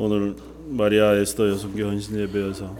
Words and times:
오늘 0.00 0.36
마리아 0.68 1.12
에스더 1.14 1.48
여성교 1.48 1.82
헌신 1.82 2.20
예배여서 2.20 2.72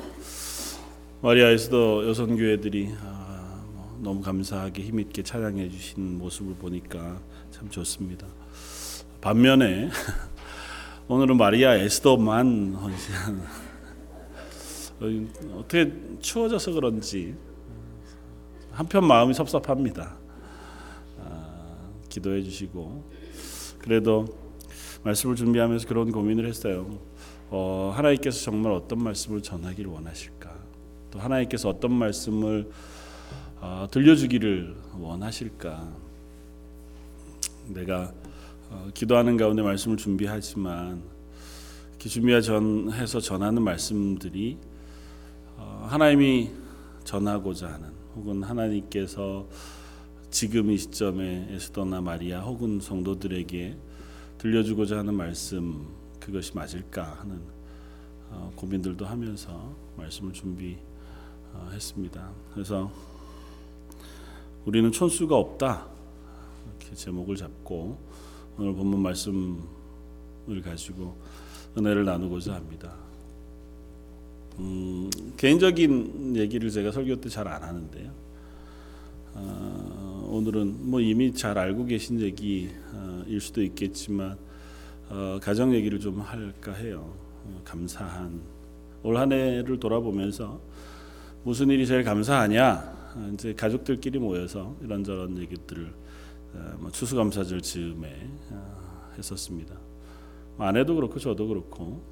마리아 1.21 1.48
에스더 1.48 2.06
여성교회들이 2.06 2.94
아, 3.03 3.60
뭐 3.72 3.98
너무 4.01 4.21
감사하게 4.21 4.85
힘 4.85 5.01
있게 5.01 5.24
찬양해 5.24 5.69
주신 5.69 6.17
모습을 6.17 6.54
보니까 6.54 7.21
참 7.51 7.69
좋습니다. 7.71 8.24
반면에 9.21 9.90
오늘은 11.08 11.37
마리아 11.37 11.74
에스더만 11.74 12.76
어, 15.00 15.06
어떻게 15.58 15.92
추워져서 16.20 16.70
그런지 16.70 17.34
한편 18.70 19.05
마음이 19.05 19.34
섭섭합니다. 19.34 20.16
아, 21.19 21.78
기도해 22.09 22.45
주시고 22.45 23.11
그래도 23.80 24.25
말씀을 25.03 25.35
준비하면서 25.35 25.89
그런 25.89 26.12
고민을 26.12 26.47
했어요. 26.47 27.08
어, 27.51 27.93
하나님께서 27.95 28.43
정말 28.43 28.73
어떤 28.73 29.02
말씀을 29.02 29.43
전하기를 29.43 29.91
원하실까? 29.91 30.55
또 31.11 31.19
하나님께서 31.19 31.71
어떤 31.71 31.93
말씀을 31.93 32.71
어, 33.61 33.88
들려주기를 33.91 34.77
원하실까? 34.98 35.88
내가 37.69 38.12
어, 38.71 38.88
기도하는 38.93 39.37
가운데 39.37 39.62
말씀을 39.62 39.97
준비하지만 39.97 41.02
준비하 41.98 42.41
전해서 42.41 43.21
전하는 43.21 43.62
말씀들이 43.62 44.59
어, 45.57 45.87
하나님이 45.91 46.51
전하고자 47.05 47.73
하는 47.73 47.91
혹은 48.15 48.43
하나님께서 48.43 49.46
지금 50.30 50.71
이 50.71 50.77
시점에 50.77 51.49
에스더나 51.51 52.02
마리아 52.02 52.41
혹은 52.41 52.80
성도들에게 52.80 53.77
들려주고자 54.37 54.99
하는 54.99 55.15
말씀 55.15 55.87
그것이 56.29 56.54
맞을까 56.54 57.21
하는 57.21 57.40
어, 58.30 58.52
고민들도 58.54 59.07
하면서 59.07 59.74
말씀을 59.96 60.35
준비했습니다. 60.35 62.30
그래서 62.52 62.93
우리는 64.66 64.92
촌수가 64.92 65.34
없다 65.34 65.86
이렇게 66.78 66.94
제목을 66.94 67.34
잡고 67.36 67.96
오늘 68.58 68.74
본문 68.74 69.00
말씀을 69.00 69.56
가지고 70.62 71.16
은혜를 71.78 72.04
나누고자 72.04 72.56
합니다. 72.56 72.92
음, 74.58 75.08
개인적인 75.38 76.36
얘기를 76.36 76.70
제가 76.70 76.92
설교 76.92 77.22
때 77.22 77.30
잘 77.30 77.48
안 77.48 77.62
하는데요. 77.62 78.12
어, 79.32 80.28
오늘은 80.30 80.90
뭐 80.90 81.00
이미 81.00 81.32
잘 81.32 81.56
알고 81.56 81.86
계신 81.86 82.20
얘기일 82.20 83.40
수도 83.40 83.62
있겠지만 83.62 84.36
어, 85.10 85.38
가정 85.42 85.74
얘기를 85.74 85.98
좀 85.98 86.20
할까 86.20 86.72
해요. 86.72 87.14
어, 87.44 87.60
감사한 87.64 88.40
올 89.02 89.16
한 89.16 89.32
해를 89.32 89.78
돌아보면서 89.78 90.60
무슨 91.44 91.70
일이 91.70 91.86
제일 91.86 92.02
감사하냐? 92.04 93.12
어, 93.16 93.30
이제 93.34 93.54
가족들끼리 93.54 94.18
모여서 94.18 94.76
이런저런 94.82 95.38
얘기들을 95.38 95.92
어, 96.54 96.74
뭐 96.78 96.90
추수감사절 96.90 97.62
즈음에 97.62 98.28
어, 98.50 99.10
했었습니다. 99.16 99.74
뭐 100.56 100.66
아내도 100.66 100.94
그렇고 100.94 101.18
저도 101.18 101.46
그렇고 101.48 102.02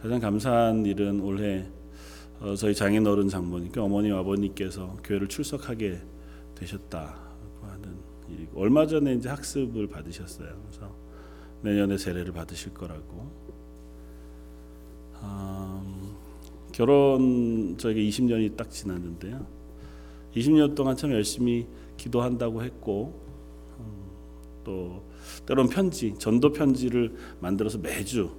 가장 0.00 0.20
감사한 0.20 0.86
일은 0.86 1.20
올해 1.20 1.66
어, 2.40 2.54
저희 2.54 2.74
장인어른 2.74 3.28
장모님께 3.28 3.80
어머니 3.80 4.12
아버님께서 4.12 4.96
교회를 5.02 5.26
출석하게 5.28 6.00
되셨다고 6.54 7.66
하는 7.66 7.96
일이고 8.30 8.60
얼마 8.60 8.86
전에 8.86 9.14
이제 9.14 9.28
학습을 9.28 9.88
받으셨어요. 9.88 10.48
그래서 10.70 10.94
내년에 11.62 11.98
세례를 11.98 12.32
받으실 12.32 12.72
거라고. 12.74 13.30
음, 15.22 16.14
결혼 16.72 17.76
저에게 17.78 18.00
20년이 18.02 18.56
딱 18.56 18.70
지났는데요. 18.70 19.46
20년 20.34 20.74
동안 20.74 20.96
참 20.96 21.12
열심히 21.12 21.66
기도한다고 21.96 22.62
했고 22.62 23.20
음, 23.78 24.10
또 24.64 25.02
때론 25.46 25.68
편지, 25.68 26.14
전도 26.18 26.52
편지를 26.52 27.14
만들어서 27.40 27.78
매주 27.78 28.30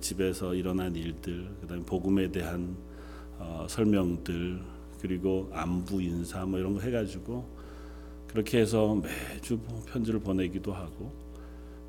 집에서 0.00 0.54
일어난 0.54 0.94
일들, 0.94 1.48
그다음에 1.60 1.84
복음에 1.84 2.30
대한 2.30 2.76
어, 3.38 3.66
설명들 3.68 4.60
그리고 5.00 5.48
안부 5.52 6.02
인사 6.02 6.44
뭐 6.44 6.58
이런 6.58 6.74
거 6.74 6.80
해가지고 6.80 7.44
그렇게 8.26 8.58
해서 8.58 8.94
매주 8.94 9.58
편지를 9.86 10.20
보내기도 10.20 10.72
하고 10.72 11.12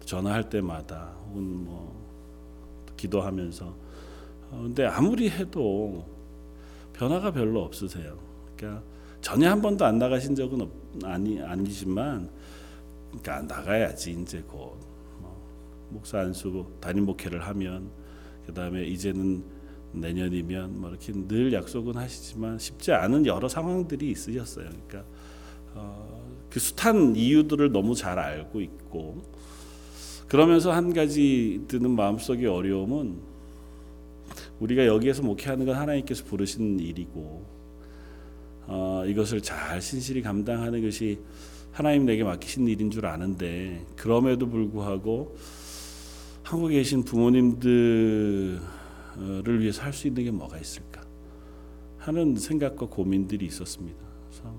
전화할 0.07 0.49
때마다 0.49 1.13
혹은 1.27 1.65
뭐 1.65 1.93
기도하면서 2.95 3.65
어, 3.65 4.61
근데 4.63 4.85
아무리 4.85 5.29
해도 5.29 6.05
변화가 6.93 7.31
별로 7.31 7.61
없으세요. 7.63 8.17
그러니까 8.55 8.81
전에 9.19 9.45
한 9.45 9.61
번도 9.61 9.85
안 9.85 9.99
나가신 9.99 10.33
적은 10.33 10.61
없, 10.61 10.69
아니 11.03 11.41
아니지만 11.41 12.29
그러니까 13.09 13.41
나가야지 13.41 14.13
이제 14.13 14.41
곧 14.47 14.79
뭐, 15.19 15.37
목사 15.89 16.19
안수 16.19 16.65
담임 16.79 17.03
목회를 17.05 17.45
하면 17.45 17.91
그 18.45 18.53
다음에 18.53 18.85
이제는 18.85 19.43
내년이면 19.91 20.79
뭐 20.79 20.89
이렇게 20.89 21.11
늘 21.11 21.51
약속은 21.51 21.97
하시지만 21.97 22.57
쉽지 22.57 22.93
않은 22.93 23.25
여러 23.25 23.49
상황들이 23.49 24.09
있으셨어요. 24.11 24.69
그러니까 24.69 25.03
어, 25.73 26.23
그 26.49 26.61
숱한 26.61 27.17
이유들을 27.17 27.73
너무 27.73 27.93
잘 27.93 28.17
알고 28.17 28.61
있고 28.61 29.36
그러면서 30.27 30.71
한 30.71 30.93
가지 30.93 31.61
드는 31.67 31.91
마음속의 31.91 32.45
어려움은 32.47 33.15
우리가 34.59 34.85
여기에서 34.85 35.23
목회하는 35.23 35.65
건 35.65 35.75
하나님께서 35.75 36.25
부르신 36.25 36.79
일이고 36.79 37.45
어, 38.67 39.03
이것을 39.07 39.41
잘 39.41 39.81
신실히 39.81 40.21
감당하는 40.21 40.81
것이 40.81 41.19
하나님 41.71 42.05
내게 42.05 42.23
맡기신 42.23 42.67
일인 42.67 42.91
줄 42.91 43.05
아는데 43.05 43.85
그럼에도 43.95 44.49
불구하고 44.49 45.37
한국에 46.43 46.75
계신 46.75 47.03
부모님들 47.03 48.59
를 49.17 49.61
위해서 49.61 49.81
할 49.81 49.93
수 49.93 50.07
있는 50.07 50.23
게 50.25 50.31
뭐가 50.31 50.59
있을까 50.59 51.01
하는 51.97 52.35
생각과 52.35 52.85
고민들이 52.85 53.47
있었습니다. 53.47 53.97
그래서 54.29 54.55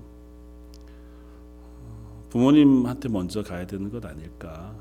부모님한테 2.29 3.07
먼저 3.07 3.41
가야 3.41 3.65
되는 3.65 3.89
것 3.89 4.05
아닐까? 4.05 4.75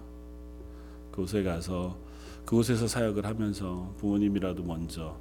그곳에 1.18 1.42
가서 1.42 1.96
그곳에서 2.44 2.86
사역을 2.86 3.26
하면서 3.26 3.92
부모님이라도 3.98 4.62
먼저 4.62 5.16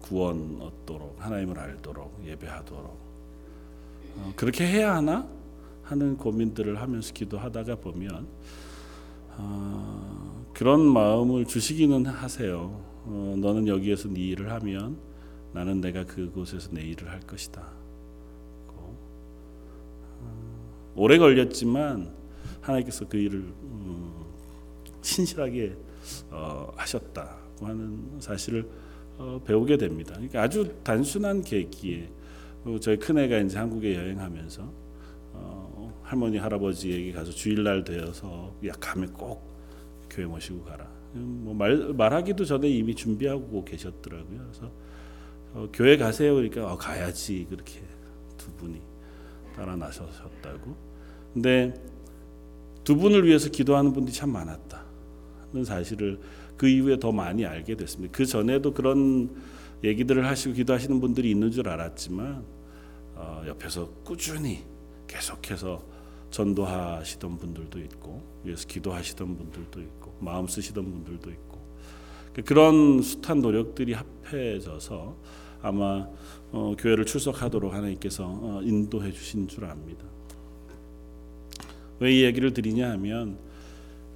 구원 0.00 0.60
얻도록 0.60 1.14
하나님을 1.18 1.56
알도록 1.56 2.20
예배하도록 2.26 2.84
어, 4.16 4.32
그렇게 4.34 4.66
해야 4.66 4.96
하나 4.96 5.28
하는 5.84 6.16
고민들을 6.16 6.80
하면서 6.80 7.12
기도하다가 7.12 7.76
보면 7.76 8.26
어, 9.36 10.44
그런 10.52 10.80
마음을 10.80 11.44
주시기는 11.44 12.06
하세요. 12.06 12.80
어, 13.04 13.36
너는 13.38 13.68
여기에서 13.68 14.08
네 14.08 14.20
일을 14.20 14.50
하면 14.50 14.98
나는 15.52 15.80
내가 15.80 16.04
그곳에서 16.04 16.70
내 16.72 16.82
일을 16.82 17.08
할 17.08 17.20
것이다. 17.20 17.62
어, 18.68 18.96
오래 20.96 21.18
걸렸지만 21.18 22.18
하나님께서 22.60 23.08
그 23.08 23.16
일을 23.16 23.38
음, 23.38 24.09
신실하게 25.02 25.76
어, 26.30 26.72
하셨다고 26.76 27.66
하는 27.66 28.20
사실을 28.20 28.68
어, 29.18 29.40
배우게 29.44 29.76
됩니다. 29.76 30.14
그러니까 30.14 30.42
아주 30.42 30.74
단순한 30.82 31.42
계기에 31.42 32.10
어, 32.64 32.76
저희 32.80 32.98
큰 32.98 33.18
애가 33.18 33.38
이제 33.38 33.58
한국에 33.58 33.94
여행하면서 33.94 34.72
어, 35.32 36.00
할머니 36.02 36.38
할아버지에게 36.38 37.12
가서 37.12 37.30
주일날 37.30 37.84
되어서 37.84 38.54
약하면 38.64 39.12
꼭 39.12 39.42
교회 40.10 40.26
모시고 40.26 40.64
가라. 40.64 40.88
뭐 41.12 41.54
말, 41.54 41.76
말하기도 41.76 42.44
전에 42.44 42.68
이미 42.68 42.94
준비하고 42.94 43.64
계셨더라고요. 43.64 44.38
그래서 44.38 44.72
어, 45.52 45.68
교회 45.72 45.96
가세요. 45.96 46.34
그러니까 46.34 46.72
어, 46.72 46.76
가야지 46.76 47.46
그렇게 47.48 47.80
두 48.36 48.50
분이 48.52 48.80
따라 49.56 49.76
나서셨다고. 49.76 50.76
근데 51.34 51.74
두 52.84 52.96
분을 52.96 53.26
위해서 53.26 53.50
기도하는 53.50 53.92
분들이 53.92 54.14
참 54.14 54.30
많았다는 54.30 54.69
사실을 55.64 56.20
그 56.56 56.68
이후에 56.68 56.98
더 56.98 57.12
많이 57.12 57.44
알게 57.44 57.76
됐습니다. 57.76 58.12
그 58.16 58.24
전에도 58.26 58.72
그런 58.72 59.30
얘기들을 59.82 60.26
하시고 60.26 60.54
기도하시는 60.54 61.00
분들이 61.00 61.30
있는 61.30 61.50
줄 61.50 61.68
알았지만 61.68 62.44
어, 63.14 63.42
옆에서 63.46 63.88
꾸준히 64.04 64.64
계속해서 65.06 65.82
전도하시던 66.30 67.38
분들도 67.38 67.78
있고 67.80 68.22
위해서 68.44 68.66
기도하시던 68.68 69.36
분들도 69.36 69.80
있고 69.80 70.16
마음 70.20 70.46
쓰시던 70.46 70.84
분들도 70.84 71.30
있고 71.30 71.58
그런 72.44 73.02
숱한 73.02 73.40
노력들이 73.40 73.94
합해져서 73.94 75.16
아마 75.62 76.06
어, 76.52 76.74
교회를 76.78 77.04
출석하도록 77.04 77.72
하나님께서 77.72 78.24
어, 78.26 78.60
인도해 78.62 79.12
주신 79.12 79.48
줄 79.48 79.64
압니다. 79.64 80.04
왜 81.98 82.12
이 82.14 82.24
얘기를 82.24 82.52
드리냐 82.52 82.90
하면 82.92 83.38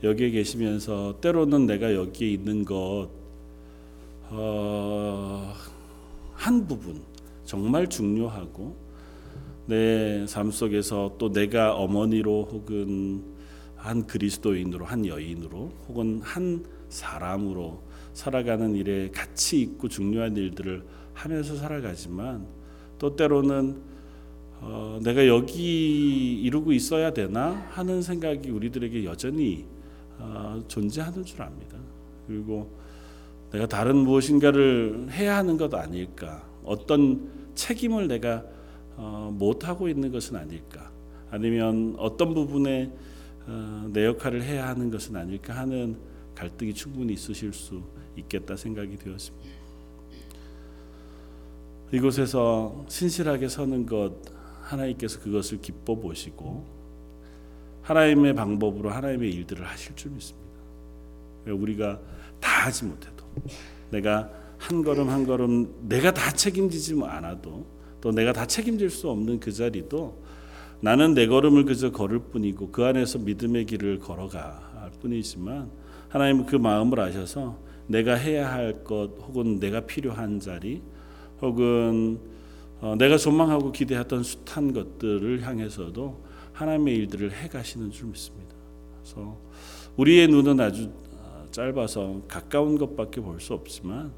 여기에 0.05 0.31
계시면서 0.31 1.19
때로는 1.21 1.67
내가 1.67 1.95
여기에 1.95 2.31
있는 2.31 2.65
것 2.65 3.09
어, 4.29 5.53
한 6.35 6.67
부분 6.67 7.01
정말 7.45 7.89
중요하고 7.89 8.77
내 9.67 10.27
삶 10.27 10.51
속에서 10.51 11.15
또 11.19 11.33
내가 11.33 11.75
어머니로 11.75 12.49
혹은 12.53 13.25
한 13.77 14.07
그리스도인으로 14.07 14.85
한 14.85 15.07
여인으로 15.07 15.73
혹은 15.89 16.21
한 16.23 16.65
사람으로 16.91 17.83
살아가는 18.13 18.75
일에 18.75 19.11
가치 19.11 19.61
있고 19.63 19.89
중요한 19.89 20.37
일들을 20.37 20.85
하면서 21.15 21.57
살아가지만 21.57 22.47
또 22.99 23.17
때로는 23.17 23.81
어, 24.61 25.01
내가 25.03 25.27
여기 25.27 26.41
이루고 26.43 26.73
있어야 26.73 27.13
되나 27.13 27.51
하는 27.71 28.03
생각이 28.03 28.51
우리들에게 28.51 29.05
여전히 29.05 29.65
어, 29.67 29.74
존재하는 30.69 31.25
줄 31.25 31.43
압니다. 31.43 31.77
그리고 32.27 32.71
내가 33.51 33.67
다른 33.67 33.97
무엇인가를 33.97 35.09
해야 35.11 35.37
하는 35.37 35.57
것 35.57 35.73
아닐까? 35.75 36.45
어떤 36.65 37.31
책임을 37.55 38.09
내가 38.09 38.45
어, 38.97 39.31
못 39.33 39.67
하고 39.69 39.89
있는 39.89 40.11
것은 40.11 40.37
아닐까? 40.37 40.91
아니면 41.31 41.95
어떤 41.99 42.35
부분에 42.35 42.93
어, 43.47 43.91
내 43.93 44.07
역할을 44.07 44.43
해야 44.43 44.69
하는 44.69 44.91
것은 44.91 45.17
아닐까 45.17 45.55
하는 45.57 45.97
갈등이 46.35 46.75
충분히 46.75 47.13
있으실 47.13 47.53
수 47.53 47.83
있겠다 48.17 48.57
생각이 48.57 48.97
되었습니다. 48.97 49.49
이곳에서 51.93 52.85
신실하게 52.89 53.49
서는 53.49 53.87
것 53.87 54.15
하나님께서 54.63 55.21
그것을 55.21 55.61
기뻐 55.61 55.95
보시고 55.95 56.65
하나님의 57.85 58.35
방법으로 58.35 58.91
하나님의 58.91 59.31
일들을 59.31 59.65
하실 59.65 59.95
줄 59.95 60.11
믿습니다. 60.13 60.45
우리가 61.47 62.01
다 62.41 62.67
하지 62.67 62.85
못해도 62.87 63.25
내가 63.91 64.31
한 64.59 64.83
걸음 64.83 65.11
한 65.11 65.27
걸음 65.27 65.75
내가 65.89 66.13
다 66.13 66.31
책임지지 66.33 66.99
않아도 67.03 67.67
또 68.01 68.11
내가 68.11 68.33
다 68.33 68.47
책임질 68.47 68.91
수 68.91 69.11
없는 69.11 69.41
그 69.41 69.53
자리도 69.53 70.23
나는 70.81 71.15
내 71.15 71.27
걸음을 71.27 71.65
그저 71.65 71.93
걸을 71.93 72.19
뿐이고 72.19 72.71
그 72.71 72.85
안에서 72.85 73.19
믿음의 73.19 73.67
길을 73.67 73.99
걸어갈 73.99 74.91
뿐이지만 75.01 75.71
하나님은 76.09 76.47
그 76.47 76.57
마음을 76.57 77.01
아셔서 77.01 77.59
내가 77.87 78.15
해야 78.15 78.51
할 78.51 78.83
것 78.85 79.11
혹은 79.27 79.61
내가 79.61 79.81
필요한 79.81 80.41
자리 80.41 80.83
혹은 81.43 82.19
어, 82.81 82.95
내가 82.97 83.19
소망하고 83.19 83.73
기대했던 83.73 84.23
숱한 84.23 84.73
것들을 84.73 85.43
향해서도 85.47 86.24
하나님의 86.55 86.97
일들을 86.97 87.33
해 87.33 87.49
가시는 87.49 87.91
줄 87.91 88.09
믿습니다. 88.09 88.55
그래서 89.03 89.37
우리의 89.97 90.29
눈은 90.29 90.59
아주 90.61 90.91
어, 91.13 91.47
짧아서 91.51 92.23
가까운 92.27 92.79
것밖에 92.79 93.21
볼 93.21 93.39
수 93.41 93.53
없지만 93.53 94.13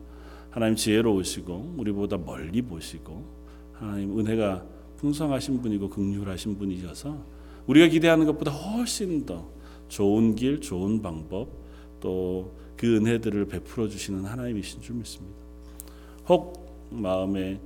하나님 0.50 0.76
지혜로우시고 0.76 1.74
우리보다 1.78 2.16
멀리 2.16 2.62
보시고 2.62 3.24
하나님 3.72 4.18
은혜가 4.18 4.64
풍성하신 4.98 5.60
분이고 5.60 5.90
극률하신 5.90 6.56
분이셔서 6.58 7.18
우리가 7.66 7.88
기대하는 7.88 8.24
것보다 8.26 8.52
훨씬 8.52 9.26
더 9.26 9.50
좋은 9.88 10.34
길, 10.36 10.60
좋은 10.60 11.02
방법 11.02 11.48
또 12.00 12.66
그 12.76 12.96
은혜들을 12.96 13.46
베풀어 13.46 13.88
주시는 13.88 14.24
하나님이신 14.24 14.82
줄 14.82 14.96
믿습니다. 14.96 15.36
혹 16.28 16.86
마음에 16.90 17.60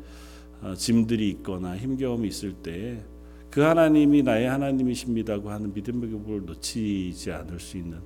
어, 0.62 0.74
짐들이 0.74 1.28
있거나 1.30 1.76
힘겨움이 1.76 2.28
있을 2.28 2.52
때 2.52 3.02
그 3.50 3.60
하나님이 3.60 4.22
나의 4.22 4.48
하나님이십니다고 4.48 5.50
하는 5.50 5.72
믿음의 5.74 6.08
기을 6.10 6.46
놓치지 6.46 7.32
않을 7.32 7.58
수 7.58 7.76
있는 7.76 7.98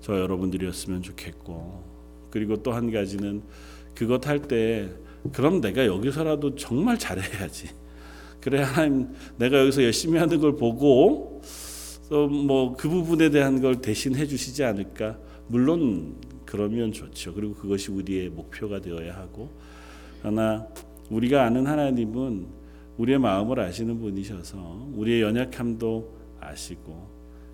저 0.00 0.18
여러분들이었으면 0.18 1.02
좋겠고 1.02 1.84
그리고 2.30 2.56
또 2.62 2.72
한 2.72 2.90
가지는 2.90 3.42
그것 3.94 4.26
할 4.26 4.40
때 4.40 4.88
그럼 5.32 5.60
내가 5.60 5.86
여기서라도 5.86 6.56
정말 6.56 6.98
잘해야지. 6.98 7.68
그래 8.40 8.62
하나님 8.62 9.08
내가 9.36 9.60
여기서 9.60 9.84
열심히 9.84 10.18
하는 10.18 10.40
걸 10.40 10.56
보고 10.56 11.40
뭐그 12.10 12.88
부분에 12.88 13.30
대한 13.30 13.60
걸 13.60 13.80
대신 13.80 14.16
해 14.16 14.26
주시지 14.26 14.64
않을까? 14.64 15.16
물론 15.46 16.16
그러면 16.44 16.92
좋죠. 16.92 17.34
그리고 17.34 17.54
그것이 17.54 17.92
우리의 17.92 18.30
목표가 18.30 18.80
되어야 18.80 19.14
하고. 19.14 19.48
그러나 20.20 20.66
우리가 21.08 21.44
아는 21.44 21.66
하나님은 21.66 22.61
우리의 22.98 23.18
마음을 23.18 23.58
아시는 23.60 23.98
분이셔서 24.00 24.88
우리의 24.94 25.22
연약함도 25.22 26.12
아시고 26.40 27.08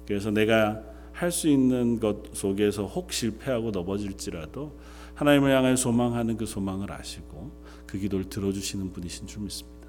그래서 0.06 0.30
내가 0.30 0.82
할 1.12 1.32
수 1.32 1.48
있는 1.48 1.98
것 1.98 2.32
속에서 2.32 2.86
혹 2.86 3.12
실패하고 3.12 3.72
넘어질지라도 3.72 4.78
하나님을 5.14 5.50
향해 5.50 5.74
소망하는 5.74 6.36
그 6.36 6.46
소망을 6.46 6.92
아시고 6.92 7.50
그 7.86 7.98
기도를 7.98 8.26
들어주시는 8.28 8.92
분이신 8.92 9.26
줄 9.26 9.42
믿습니다. 9.42 9.88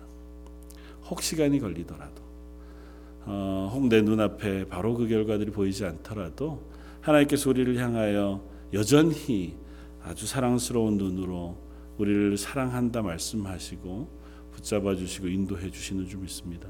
혹 1.06 1.22
시간이 1.22 1.60
걸리더라도 1.60 2.22
어, 3.25 3.69
혹 3.72 3.90
내 3.90 4.02
눈앞에 4.02 4.68
바로 4.68 4.95
그 4.95 5.07
결과들이 5.07 5.52
보이지 5.52 5.86
않더라도 5.86 6.63
하나님께서 7.02 7.52
우리를 7.52 7.78
향하여 7.78 8.44
여전히 8.74 9.56
아주 10.02 10.25
사랑스러운 10.25 10.98
눈으로 10.98 11.57
우리를 12.00 12.38
사랑한다 12.38 13.04
말씀하시고 13.04 14.19
붙잡아 14.59 14.95
주시고 14.95 15.27
인도해 15.27 15.71
주시는 15.71 16.07
줄 16.07 16.19
믿습니다. 16.19 16.67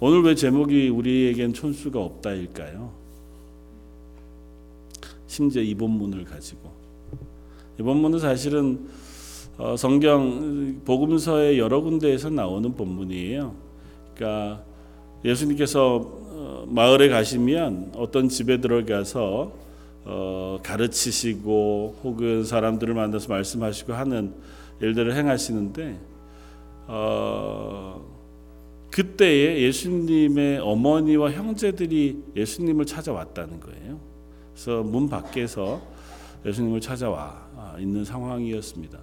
오늘 0.00 0.22
왜 0.22 0.34
제목이 0.34 0.88
우리에겐 0.88 1.52
촌수가 1.52 2.00
없다일까요? 2.00 2.92
심지어 5.26 5.60
이 5.60 5.74
본문을 5.74 6.24
가지고 6.24 6.72
이 7.78 7.82
본문은 7.82 8.18
사실은 8.20 8.88
어, 9.58 9.76
성경 9.76 10.80
복음서의 10.84 11.58
여러 11.58 11.80
군데에서 11.80 12.30
나오는 12.30 12.74
본문이에요. 12.74 13.54
그러니까 14.14 14.62
예수님께서 15.24 15.96
어, 15.96 16.64
마을에 16.68 17.08
가시면 17.08 17.92
어떤 17.96 18.28
집에 18.28 18.60
들어가서 18.60 19.52
어, 20.04 20.58
가르치시고 20.62 21.96
혹은 22.04 22.44
사람들을 22.44 22.94
만나서 22.94 23.28
말씀하시고 23.28 23.94
하는 23.94 24.32
일들을 24.80 25.14
행하시는데 25.16 26.17
어, 26.88 28.02
그때에 28.90 29.60
예수님의 29.62 30.58
어머니와 30.58 31.30
형제들이 31.30 32.24
예수님을 32.34 32.86
찾아왔다는 32.86 33.60
거예요. 33.60 34.00
그래서 34.52 34.82
문 34.82 35.08
밖에서 35.08 35.80
예수님을 36.44 36.80
찾아와 36.80 37.46
있는 37.78 38.04
상황이었습니다. 38.04 38.98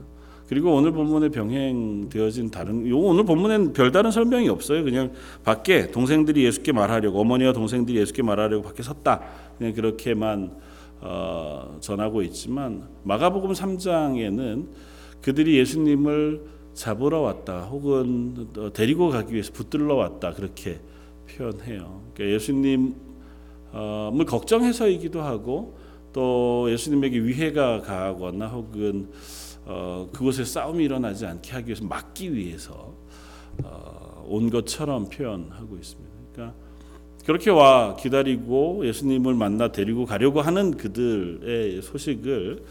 그리고 0.48 0.76
오늘 0.76 0.92
본문에 0.92 1.30
병행되어진 1.30 2.52
다른 2.52 2.88
요 2.88 3.00
오늘 3.00 3.24
본문엔 3.24 3.74
별다른 3.74 4.12
설명이 4.12 4.50
없어요. 4.50 4.84
그냥 4.84 5.12
밖에 5.44 5.92
동생들이 5.92 6.44
예수께 6.44 6.72
말하려고 6.72 7.20
어머니와 7.22 7.54
동생들이 7.54 7.98
예수께 8.00 8.22
말하려고 8.22 8.64
밖에 8.64 8.84
섰다. 8.84 9.22
그냥 9.58 9.74
그렇게만 9.74 10.52
어, 11.02 11.78
전하고 11.80 12.22
있지만 12.24 12.84
마가복음 13.04 13.54
3장에는 13.54 14.68
그들이 15.22 15.58
예수님을 15.58 16.55
잡으러 16.76 17.22
왔다 17.22 17.62
혹은 17.62 18.48
데리고 18.74 19.10
가기 19.10 19.34
위해서 19.34 19.52
붙들러 19.54 19.96
왔다 19.96 20.34
그렇게 20.34 20.80
표현해요. 21.28 22.04
그러니까 22.14 22.36
예수님을 22.36 22.94
걱정해서이기도 24.28 25.22
하고 25.22 25.78
또 26.14 26.68
예수님에게 26.70 27.24
위해가 27.24 27.82
가거나 27.82 28.48
혹은 28.48 29.10
어, 29.66 30.08
그곳에 30.14 30.46
싸움이 30.46 30.84
일어나지 30.84 31.26
않게 31.26 31.52
하기 31.54 31.68
위해서 31.68 31.86
막기 31.86 32.36
위해서 32.36 32.94
어, 33.64 34.26
온 34.28 34.50
것처럼 34.50 35.10
표현하고 35.10 35.78
있습니다. 35.78 36.14
그러니까 36.34 36.56
그렇게 37.26 37.50
와 37.50 37.96
기다리고 37.96 38.86
예수님을 38.86 39.34
만나 39.34 39.72
데리고 39.72 40.06
가려고 40.06 40.42
하는 40.42 40.78
그들의 40.78 41.82
소식을 41.82 42.64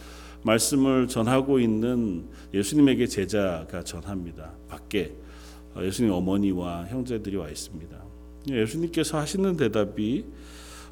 말씀을 0.45 1.09
전하고 1.09 1.59
있는 1.59 2.27
예수님에게 2.53 3.07
제자가 3.07 3.83
전합니다. 3.83 4.53
밖에 4.69 5.13
어, 5.75 5.83
예수님 5.83 6.13
어머니와 6.13 6.87
형제들이 6.87 7.37
와 7.37 7.49
있습니다. 7.49 7.97
예수님께서 8.49 9.19
하시는 9.19 9.57
대답이 9.57 10.25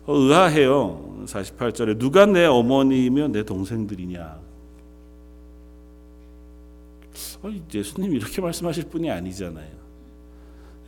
어, 0.07 0.15
의아해요. 0.15 1.25
48절에 1.27 1.99
누가 1.99 2.27
내 2.27 2.45
어머니며 2.47 3.29
내 3.29 3.45
동생들이냐. 3.45 4.41
예수님 7.75 8.15
이렇게 8.15 8.41
말씀하실 8.41 8.85
분이 8.85 9.11
아니잖아요. 9.11 9.83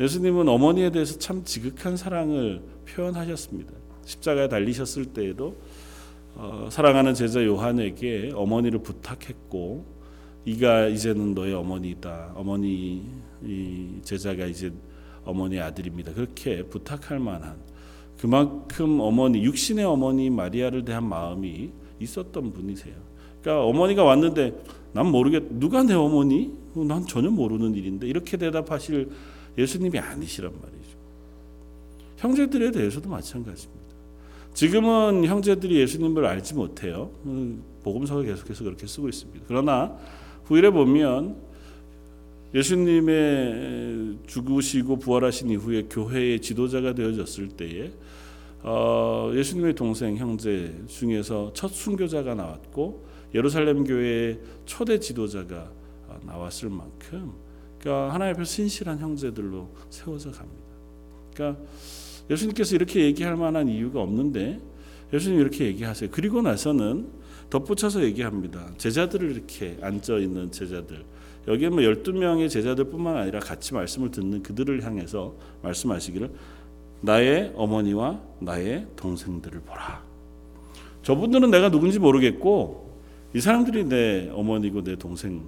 예수님은 0.01 0.49
어머니에 0.49 0.91
대해서 0.91 1.19
참 1.19 1.45
지극한 1.45 1.97
사랑을 1.97 2.63
표현하셨습니다. 2.89 3.73
십자가에 4.05 4.49
달리셨을 4.49 5.07
때에도 5.07 5.57
어, 6.37 6.69
사랑하는 6.71 7.15
제자 7.15 7.45
요한에게 7.45 8.33
어머니를 8.35 8.81
부탁했고 8.81 9.85
이가 10.45 10.89
이제는 10.89 11.35
너의 11.35 11.55
어머니다. 11.55 12.33
어머니 12.35 13.03
제자가 14.03 14.47
이제 14.47 14.73
어머니의 15.25 15.63
아들입니다. 15.63 16.13
그렇게 16.13 16.63
부탁할 16.65 17.19
만한 17.19 17.57
그만큼 18.19 19.01
어머니 19.01 19.45
육신의 19.45 19.85
어머니 19.85 20.29
마리아를 20.29 20.85
대한 20.85 21.09
마음이 21.09 21.71
있었던 22.01 22.53
분이세요. 22.53 22.95
그러니까 23.41 23.65
어머니가 23.67 24.03
왔는데 24.03 24.61
난 24.93 25.07
모르겠 25.07 25.45
누가 25.51 25.83
내 25.83 25.95
어머니? 25.95 26.53
어, 26.75 26.85
난 26.85 27.07
전혀 27.07 27.31
모르는 27.31 27.75
일인데 27.75 28.09
이렇게 28.09 28.37
대답하실 28.37 29.09
예수님이 29.57 29.99
아니시란 29.99 30.53
말이죠. 30.53 30.99
형제들에 32.17 32.73
대해서도 32.73 33.09
마찬가지입니다. 33.09 33.84
지금은 34.55 35.25
형제들이 35.25 35.81
예수님을 35.81 36.25
알지 36.25 36.55
못해요. 36.55 37.11
어, 37.25 37.59
복음서가 37.83 38.23
계속해서 38.23 38.65
그렇게 38.65 38.87
쓰고 38.87 39.09
있습니다. 39.09 39.45
그러나 39.49 39.97
후일에 40.45 40.71
보면 40.71 41.37
예수님의 42.55 44.19
죽으시고 44.29 45.01
부활하신 45.01 45.51
이후에 45.51 45.87
교회의 45.91 46.41
지도자가 46.41 46.95
되어졌을 46.95 47.49
때에 47.49 47.91
어, 48.63 49.33
예수님의 49.35 49.75
동생 49.75 50.17
형제 50.17 50.73
중에서 50.87 51.53
첫 51.53 51.69
순교자가 51.69 52.35
나왔고 52.35 53.05
예루살렘 53.35 53.83
교회의 53.85 54.39
초대 54.65 55.01
지도자가 55.01 55.71
나왔을 56.23 56.71
만큼 56.71 57.33
그러니까 57.81 58.15
하나님 58.15 58.35
앞에 58.35 58.45
신실한 58.45 59.01
형제들로 59.01 59.69
세워져 59.91 60.31
갑니다. 60.31 60.65
그러니까 61.35 61.61
예수님께서 62.31 62.75
이렇게 62.75 63.05
얘기할 63.05 63.37
만한 63.37 63.69
이유가 63.69 64.01
없는데 64.01 64.61
예수님 65.13 65.41
이렇게 65.41 65.67
얘기하세요. 65.67 66.11
그리고 66.13 66.43
나서는 66.43 67.09
덧붙여서 67.51 68.03
얘기합니다. 68.05 68.71
제자들을 68.79 69.31
이렇게 69.31 69.77
앉아 69.81 70.19
있는 70.19 70.51
제자들. 70.51 71.05
여기에 71.47 71.69
뭐 71.69 71.79
12명의 71.81 72.49
제자들뿐만 72.49 73.17
아니라 73.17 73.39
같이 73.39 73.75
말씀을 73.75 74.11
듣는 74.11 74.43
그들을 74.43 74.83
향해서 74.83 75.35
말씀하시기를 75.63 76.31
나의 77.03 77.53
어머니와 77.55 78.21
나의 78.41 78.87
동생들을 78.97 79.61
보라. 79.61 80.03
저분들은 81.03 81.51
내가 81.51 81.71
누군지 81.71 81.99
모르겠고 81.99 82.99
이 83.35 83.41
사람들이 83.41 83.85
내 83.85 84.31
어머니고 84.33 84.83
내 84.83 84.97
동생, 84.97 85.47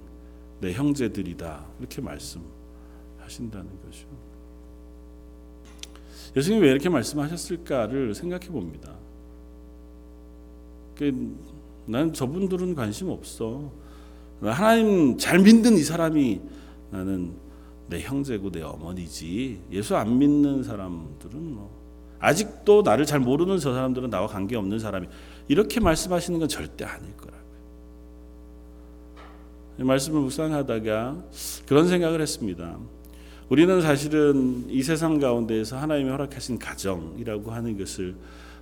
내 0.61 0.71
형제들이다. 0.73 1.65
이렇게 1.79 2.01
말씀하신다는 2.01 3.69
거죠. 3.83 4.26
예수님이 6.35 6.63
왜 6.63 6.71
이렇게 6.71 6.89
말씀하셨을까를 6.89 8.13
생각해 8.13 8.47
봅니다. 8.47 8.93
난 11.85 12.11
저분들은 12.13 12.75
관심 12.75 13.09
없어. 13.09 13.71
하나님 14.41 15.17
잘 15.17 15.39
믿는 15.39 15.75
이 15.75 15.81
사람이 15.81 16.41
나는 16.91 17.33
내 17.87 18.01
형제고 18.01 18.51
내 18.51 18.61
어머니지. 18.61 19.61
예수 19.71 19.95
안 19.95 20.17
믿는 20.17 20.63
사람들은 20.63 21.53
뭐 21.53 21.71
아직도 22.19 22.81
나를 22.81 23.05
잘 23.05 23.19
모르는 23.19 23.59
저 23.59 23.73
사람들은 23.73 24.09
나와 24.09 24.27
관계 24.27 24.55
없는 24.55 24.79
사람이 24.79 25.07
이렇게 25.47 25.79
말씀하시는 25.79 26.39
건 26.39 26.49
절대 26.49 26.83
아닐 26.83 27.15
거라고요. 27.15 27.37
이 29.79 29.83
말씀을 29.83 30.21
묵상하다가 30.21 31.23
그런 31.67 31.87
생각을 31.87 32.21
했습니다. 32.21 32.77
우리는 33.49 33.81
사실은 33.81 34.65
이 34.69 34.83
세상 34.83 35.19
가운데에서 35.19 35.77
하나님이 35.77 36.09
허락하신 36.09 36.59
가정이라고 36.59 37.51
하는 37.51 37.77
것을 37.77 38.15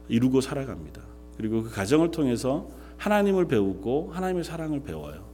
이루고 0.08 0.42
살아갑니다. 0.42 1.02
그리고 1.38 1.64
그 1.64 1.72
가정을 1.72 2.12
통해서 2.12 2.70
하나님을 2.98 3.48
배우고 3.48 4.12
하나님의 4.14 4.44
사랑을 4.44 4.84
배워요. 4.84 5.26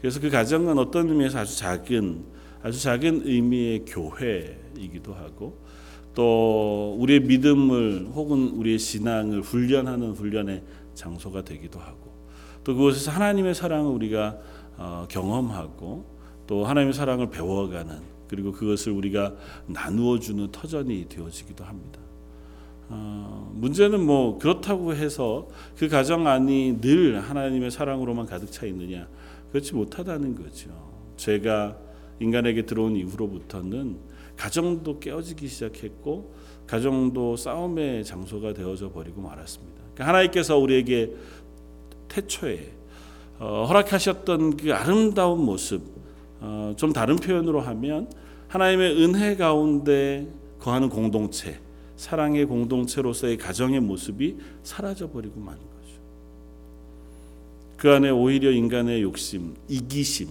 그래서 0.00 0.20
그 0.20 0.30
가정은 0.30 0.78
어떤 0.78 1.08
의미에서 1.08 1.40
아주 1.40 1.58
작은 1.58 2.24
아주 2.62 2.80
작은 2.80 3.22
의미의 3.24 3.84
교회이기도 3.86 5.14
하고 5.14 5.58
또 6.14 6.96
우리의 6.98 7.20
믿음을 7.20 8.08
혹은 8.14 8.50
우리의 8.50 8.78
신앙을 8.78 9.42
훈련하는 9.42 10.12
훈련의 10.12 10.62
장소가 10.94 11.42
되기도 11.42 11.78
하고 11.78 12.14
또 12.64 12.74
그곳에서 12.74 13.10
하나님의 13.10 13.54
사랑을 13.54 13.90
우리가 13.92 14.38
어, 14.78 15.06
경험하고 15.08 16.04
또 16.46 16.64
하나님의 16.64 16.94
사랑을 16.94 17.30
배워가는 17.30 18.15
그리고 18.28 18.52
그것을 18.52 18.92
우리가 18.92 19.34
나누어 19.66 20.18
주는 20.18 20.50
터전이 20.50 21.08
되어지기도 21.08 21.64
합니다. 21.64 22.00
어, 22.88 23.52
문제는 23.54 24.04
뭐 24.04 24.38
그렇다고 24.38 24.94
해서 24.94 25.48
그 25.76 25.88
가정 25.88 26.26
안이 26.26 26.80
늘 26.80 27.20
하나님의 27.20 27.70
사랑으로만 27.70 28.26
가득 28.26 28.52
차 28.52 28.64
있느냐 28.66 29.08
그렇지 29.50 29.74
못하다는 29.74 30.36
거죠. 30.36 30.70
죄가 31.16 31.76
인간에게 32.20 32.62
들어온 32.66 32.96
이후로부터는 32.96 33.98
가정도 34.36 35.00
깨어지기 35.00 35.48
시작했고 35.48 36.34
가정도 36.66 37.36
싸움의 37.36 38.04
장소가 38.04 38.52
되어져 38.52 38.90
버리고 38.90 39.20
말았습니다. 39.20 39.76
그러니까 39.94 40.08
하나님께서 40.08 40.58
우리에게 40.58 41.14
태초에 42.08 42.72
어, 43.38 43.66
허락하셨던 43.68 44.56
그 44.56 44.72
아름다운 44.72 45.44
모습, 45.44 45.82
어, 46.40 46.74
좀 46.76 46.92
다른 46.92 47.16
표현으로 47.16 47.60
하면 47.60 48.10
하나님의 48.48 49.02
은혜 49.02 49.36
가운데 49.36 50.26
거하는 50.58 50.88
공동체, 50.88 51.60
사랑의 51.96 52.44
공동체로서의 52.46 53.38
가정의 53.38 53.80
모습이 53.80 54.36
사라져 54.62 55.10
버리고 55.10 55.40
만 55.40 55.56
거죠. 55.56 56.00
그 57.76 57.90
안에 57.90 58.10
오히려 58.10 58.50
인간의 58.50 59.02
욕심, 59.02 59.54
이기심, 59.68 60.28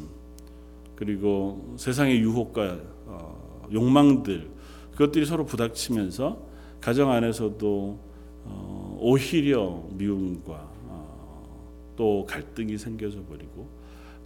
그리고 0.96 1.76
세상의 1.78 2.20
유혹과 2.20 2.80
어, 3.06 3.68
욕망들 3.72 4.50
그것들이 4.92 5.26
서로 5.26 5.46
부닥치면서 5.46 6.40
가정 6.80 7.12
안에서도 7.12 8.00
어, 8.46 8.98
오히려 9.02 9.84
미움과 9.92 10.70
어, 10.88 11.94
또 11.98 12.26
갈등이 12.26 12.78
생겨져 12.78 13.24
버리고 13.24 13.68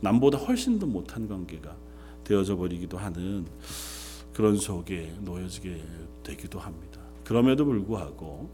남보다 0.01 0.37
훨씬 0.37 0.79
더 0.79 0.85
못한 0.85 1.27
관계가 1.27 1.75
되어져 2.23 2.55
버리기도 2.55 2.97
하는 2.97 3.45
그런 4.33 4.57
속에 4.57 5.13
놓여지게 5.21 5.83
되기도 6.23 6.59
합니다. 6.59 7.01
그럼에도 7.23 7.65
불구하고 7.65 8.49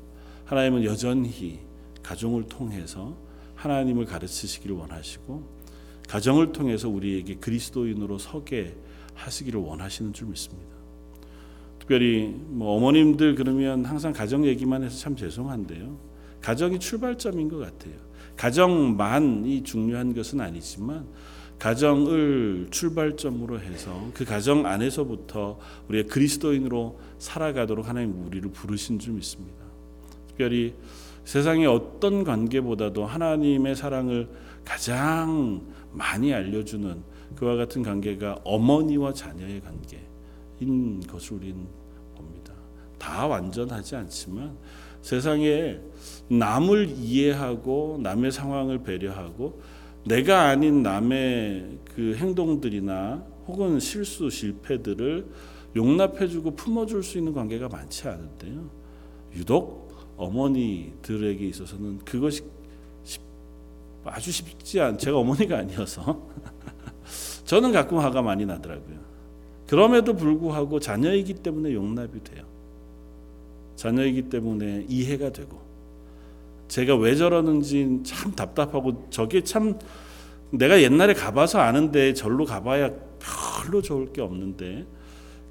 하나님은 0.46 0.84
여전히 0.84 1.60
가정을 2.02 2.44
통해서 2.48 3.16
하나님을 3.56 4.06
가르치시기를 4.06 4.76
원하시고 4.76 5.44
가정을 6.08 6.52
통해서 6.52 6.90
우리에게 6.90 7.36
그리스도인으로 7.36 8.18
서게 8.18 8.76
하시기를 9.16 9.60
원하시는 9.60 10.14
줄 10.14 10.28
믿습니다. 10.28 10.76
특별히 11.80 12.28
뭐 12.48 12.76
어머님들 12.76 13.36
그러면 13.36 13.86
항상 13.86 14.14
가정 14.14 14.46
얘기만 14.46 14.84
해서 14.84 14.98
참 14.98 15.16
죄송한데요. 15.16 15.98
가정이 16.42 16.80
출발점인 16.80 17.50
것 17.50 17.58
같아요. 17.58 17.94
가정만이 18.38 19.64
중요한 19.64 20.14
것은 20.14 20.42
아니지만 20.42 21.08
가정을 21.60 22.68
출발점으로 22.70 23.60
해서 23.60 24.10
그 24.14 24.26
가정 24.26 24.66
안에서부터 24.66 25.58
우리가 25.88 26.14
그리스도인으로 26.14 27.00
살아가도록 27.18 27.88
하나님 27.88 28.26
우리를 28.26 28.52
부르신 28.52 29.00
줄 29.00 29.14
믿습니다. 29.14 29.64
특별히 30.28 30.74
세상의 31.24 31.66
어떤 31.66 32.24
관계보다도 32.24 33.06
하나님의 33.06 33.76
사랑을 33.76 34.30
가장 34.64 35.62
많이 35.92 36.34
알려주는 36.34 37.04
그와 37.36 37.56
같은 37.56 37.84
관계가 37.84 38.42
어머니와 38.44 39.14
자녀의 39.14 39.62
관계인 39.62 41.00
것을 41.08 41.38
우리는 41.38 41.66
봅니다. 42.16 42.54
다 43.00 43.28
완전하지 43.28 43.96
않지만 43.96 44.56
세상에 45.02 45.80
남을 46.30 46.96
이해하고 46.98 48.00
남의 48.02 48.32
상황을 48.32 48.80
배려하고 48.84 49.62
내가 50.06 50.50
아닌 50.50 50.84
남의 50.84 51.80
그 51.96 52.16
행동들이나 52.16 53.24
혹은 53.48 53.80
실수 53.80 54.30
실패들을 54.30 55.26
용납해주고 55.76 56.56
품어줄 56.56 57.04
수 57.04 57.18
있는 57.18 57.34
관계가 57.34 57.68
많지 57.68 58.08
않은데요. 58.08 58.70
유독 59.36 59.94
어머니들에게 60.18 61.46
있어서는 61.48 62.00
그것이 62.00 62.44
아주 64.06 64.32
쉽지 64.32 64.80
않. 64.80 64.98
제가 64.98 65.18
어머니가 65.18 65.58
아니어서 65.58 66.28
저는 67.46 67.72
가끔 67.72 67.98
화가 67.98 68.22
많이 68.22 68.46
나더라고요. 68.46 68.98
그럼에도 69.68 70.16
불구하고 70.16 70.80
자녀이기 70.80 71.36
때문에 71.36 71.74
용납이 71.74 72.24
돼요. 72.24 72.46
자녀이기 73.76 74.30
때문에 74.30 74.86
이해가 74.88 75.32
되고 75.32 75.65
제가 76.68 76.96
왜 76.96 77.16
저러는지 77.16 78.02
참 78.04 78.32
답답하고 78.34 79.08
저게 79.10 79.44
참 79.44 79.78
내가 80.52 80.82
옛날에 80.82 81.14
가봐서 81.14 81.60
아는데 81.60 82.14
절로 82.14 82.46
가봐야 82.46 82.92
별로 83.20 83.82
좋을 83.82 84.14
게 84.14 84.22
없는데 84.22 84.86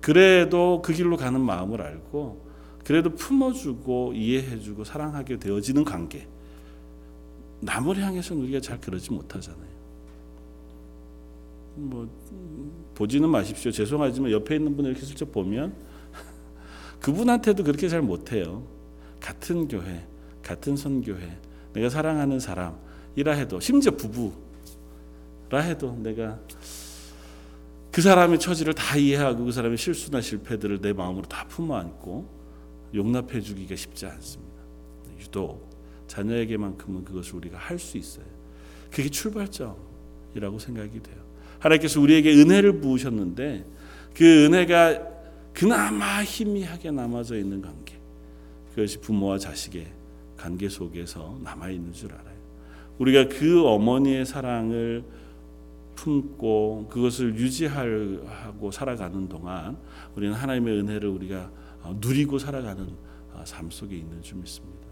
그래도 0.00 0.82
그 0.82 0.92
길로 0.92 1.16
가는 1.16 1.40
마음을 1.40 1.80
알고 1.80 2.44
그래도 2.84 3.14
품어주고 3.14 4.12
이해해주고 4.14 4.84
사랑하게 4.84 5.38
되어지는 5.38 5.84
관계 5.84 6.28
남을 7.60 7.96
향해서는 8.02 8.42
우리가 8.42 8.60
잘 8.60 8.80
그러지 8.80 9.10
못하잖아요. 9.12 9.74
뭐 11.76 12.08
보지는 12.94 13.28
마십시오. 13.30 13.72
죄송하지만 13.72 14.30
옆에 14.30 14.56
있는 14.56 14.76
분을 14.76 14.90
이렇게 14.90 15.06
슬쩍 15.06 15.32
보면 15.32 15.74
그분한테도 17.00 17.64
그렇게 17.64 17.88
잘 17.88 18.02
못해요. 18.02 18.62
같은 19.20 19.66
교회, 19.66 20.06
같은 20.44 20.76
선교회, 20.76 21.38
내가 21.72 21.88
사랑하는 21.88 22.38
사람이라 22.38 23.32
해도 23.32 23.58
심지어 23.58 23.92
부부 23.92 24.32
해도 25.52 25.96
내가 26.02 26.38
그 27.92 28.02
사람의 28.02 28.40
처지를 28.40 28.74
다 28.74 28.96
이해하고 28.96 29.44
그 29.44 29.52
사람의 29.52 29.78
실수나 29.78 30.20
실패들을 30.20 30.80
내 30.80 30.92
마음으로 30.92 31.26
다 31.26 31.46
품어 31.46 31.76
안고 31.76 32.28
용납해 32.92 33.40
주기가 33.40 33.76
쉽지 33.76 34.06
않습니다. 34.06 34.54
유독 35.20 35.70
자녀에게만큼은 36.08 37.04
그것을 37.04 37.36
우리가 37.36 37.56
할 37.56 37.78
수 37.78 37.96
있어요. 37.96 38.26
그게 38.90 39.08
출발점이라고 39.08 40.58
생각이 40.58 41.00
돼요. 41.02 41.16
하나님께서 41.60 42.00
우리에게 42.00 42.34
은혜를 42.34 42.80
부으셨는데 42.80 43.64
그 44.12 44.46
은혜가 44.46 45.14
그나마 45.52 46.22
희미하게 46.22 46.90
남아져 46.90 47.36
있는 47.36 47.62
관계. 47.62 47.94
그것이 48.70 49.00
부모와 49.00 49.38
자식의 49.38 49.86
관계 50.44 50.68
속에서 50.68 51.38
남아 51.42 51.70
있는 51.70 51.90
줄 51.94 52.12
알아요. 52.12 52.36
우리가 52.98 53.28
그 53.28 53.66
어머니의 53.66 54.26
사랑을 54.26 55.02
품고 55.94 56.88
그것을 56.90 57.34
유지하고 57.34 58.70
살아가는 58.70 59.26
동안 59.26 59.78
우리는 60.14 60.34
하나님의 60.34 60.80
은혜를 60.80 61.08
우리가 61.08 61.50
누리고 61.98 62.38
살아가는 62.38 62.86
삶 63.44 63.70
속에 63.70 63.96
있는 63.96 64.20
줄 64.20 64.36
믿습니다. 64.36 64.84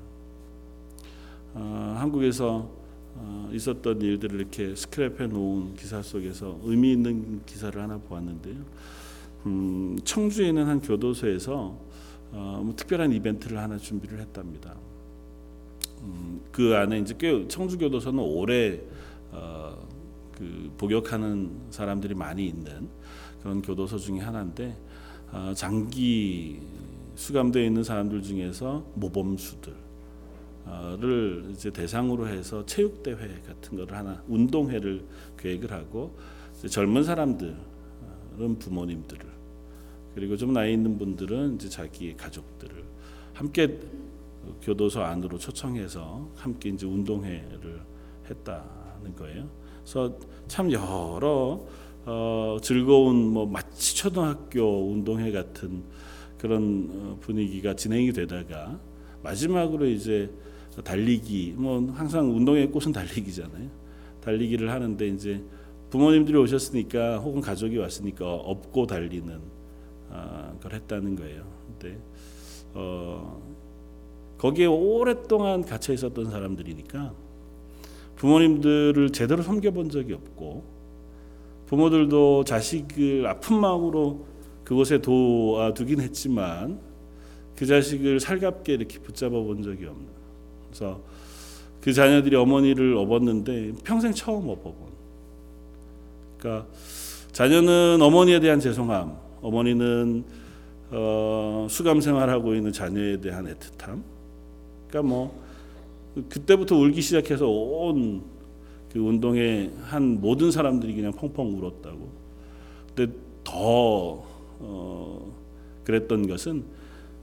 어, 1.55 1.97
한국에서 1.99 2.71
어, 3.15 3.51
있었던 3.53 4.01
일들을 4.01 4.41
이렇게 4.41 4.73
스크랩해 4.73 5.29
놓은 5.29 5.75
기사 5.75 6.01
속에서 6.01 6.59
의미 6.63 6.93
있는 6.93 7.43
기사를 7.45 7.79
하나 7.79 7.99
보았는데요. 7.99 8.57
음, 9.45 9.99
청주에 10.03 10.49
있는 10.49 10.65
한 10.67 10.81
교도소에서 10.81 11.79
어, 12.33 12.63
뭐 12.65 12.75
특별한 12.75 13.13
이벤트를 13.13 13.59
하나 13.59 13.77
준비를 13.77 14.19
했답니다. 14.19 14.75
음, 16.03 16.41
그 16.51 16.75
안에 16.75 16.99
이제 16.99 17.15
꽤 17.19 17.47
청주 17.49 17.79
교도소는 17.79 18.19
오래 18.23 18.81
어, 19.31 19.77
그 20.37 20.73
복역하는 20.77 21.51
사람들이 21.71 22.15
많이 22.15 22.47
있는 22.47 22.89
그런 23.43 23.63
교도소 23.63 23.99
중에 23.99 24.19
하나인데 24.19 24.77
어, 25.33 25.53
장기 25.55 26.61
수감되어 27.15 27.63
있는 27.63 27.85
사람들 27.85 28.23
중에서 28.23 28.85
모범수들 28.95 29.83
를 31.01 31.45
이제 31.51 31.71
대상으로 31.71 32.29
해서 32.29 32.65
체육 32.65 33.03
대회 33.03 33.17
같은 33.17 33.77
거를 33.77 33.97
하나 33.97 34.23
운동회를 34.29 35.05
계획을 35.37 35.73
하고 35.73 36.17
젊은 36.69 37.03
사람들은 37.03 37.57
부모님들을 38.61 39.27
그리고 40.15 40.37
좀 40.37 40.53
나이 40.53 40.73
있는 40.73 40.99
분들은 40.99 41.57
이제 41.57 41.69
자기 41.69 42.17
가족들을 42.17 42.85
함께 43.35 43.81
교도소 44.63 45.03
안으로 45.03 45.39
초청해서 45.39 46.31
함께 46.37 46.71
이제 46.71 46.87
운동회를 46.87 47.81
했다는 48.29 49.17
거예요. 49.17 49.49
그래서 49.81 50.17
참 50.49 50.71
여러 50.73 51.61
어, 52.05 52.57
즐거운 52.61 53.33
뭐 53.33 53.47
마치 53.47 53.97
초등학교 53.97 54.91
운동회 54.91 55.31
같은 55.31 55.85
그런 56.39 56.89
어, 56.91 57.19
분위기가 57.21 57.75
진행이 57.75 58.13
되다가 58.13 58.81
마지막으로 59.23 59.87
이제 59.87 60.31
달리기 60.85 61.55
뭐 61.57 61.93
항상 61.93 62.35
운동의 62.35 62.71
꽃은 62.71 62.93
달리기잖아요. 62.93 63.71
달리기를 64.21 64.71
하는데 64.71 65.07
이제 65.09 65.45
부모님들이 65.91 66.39
오셨으니까 66.39 67.19
혹은 67.19 67.41
가족이 67.41 67.77
왔으니까 67.77 68.33
업고 68.33 68.87
달리는 68.87 69.41
아, 70.11 70.55
걸 70.61 70.75
했다는 70.75 71.17
거예요. 71.17 71.45
근데 71.67 71.99
어, 72.75 73.41
거기에 74.43 74.67
오랫동안 74.67 75.63
갇혀 75.63 75.93
있었던 75.93 76.29
사람들이니까 76.29 77.15
부모님들을 78.17 79.11
제대로 79.11 79.41
섬겨본 79.41 79.89
적이 79.89 80.15
없고 80.15 80.65
부모들도 81.67 82.43
자식을 82.43 83.25
아픈 83.29 83.61
마음으로 83.61 84.27
그곳에 84.65 85.01
도와두긴 85.01 86.01
했지만 86.01 86.81
그 87.55 87.67
자식을 87.67 88.19
살갑게 88.19 88.75
이렇게 88.75 88.99
붙잡아 88.99 89.31
본 89.31 89.63
적이 89.63 89.87
없는. 89.87 90.07
그래서 90.67 91.01
그 91.81 91.93
자녀들이 91.93 92.35
어머니를 92.35 92.97
업었는데 92.97 93.75
평생 93.85 94.13
처음 94.13 94.49
업어본. 94.49 94.89
그러니까 96.39 96.67
자녀는 97.31 98.03
어머니에 98.03 98.41
대한 98.41 98.59
죄송함, 98.59 99.17
어머니는 99.41 100.25
어, 100.91 101.69
수감 101.71 102.01
생활하고 102.01 102.57
있는 102.57 102.73
자녀에 102.73 103.21
대한 103.21 103.47
애틋함. 103.47 104.12
그러니까 104.93 105.03
뭐 105.03 105.43
그때부터 106.29 106.77
울기 106.77 107.01
시작해서 107.01 107.49
온 107.49 108.33
그 108.93 108.99
운동에 108.99 109.71
한 109.85 110.21
모든 110.21 110.51
사람들이 110.51 110.95
그냥 110.95 111.13
펑펑 111.13 111.59
울었다고. 111.59 112.09
근데 112.95 113.13
더 113.43 114.23
어, 114.61 115.35
그랬던 115.85 116.27
것은 116.29 116.65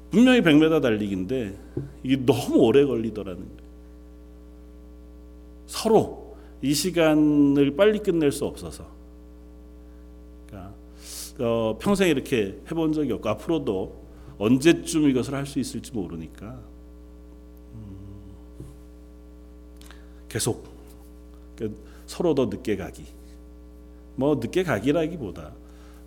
분명히 0.09 0.41
100m 0.41 0.81
달리기인데 0.81 1.55
이게 2.03 2.25
너무 2.25 2.57
오래 2.57 2.83
걸리더라는 2.83 3.39
거예요. 3.39 3.69
서로 5.67 6.35
이 6.63 6.73
시간을 6.73 7.75
빨리 7.75 7.99
끝낼 7.99 8.31
수 8.31 8.45
없어서. 8.45 8.87
그러니까 10.47 10.73
어, 11.39 11.77
평생 11.79 12.09
이렇게 12.09 12.59
해본 12.71 12.93
적이 12.93 13.11
없고 13.13 13.29
앞으로도 13.29 14.05
언제쯤 14.39 15.07
이것을 15.09 15.35
할 15.35 15.45
수 15.45 15.59
있을지 15.59 15.93
모르니까 15.93 16.59
계속 20.29 20.67
그 21.55 21.75
서로 22.05 22.33
더 22.35 22.45
늦게 22.45 22.77
가기. 22.77 23.05
뭐 24.15 24.35
늦게 24.35 24.63
가기라기보다 24.63 25.53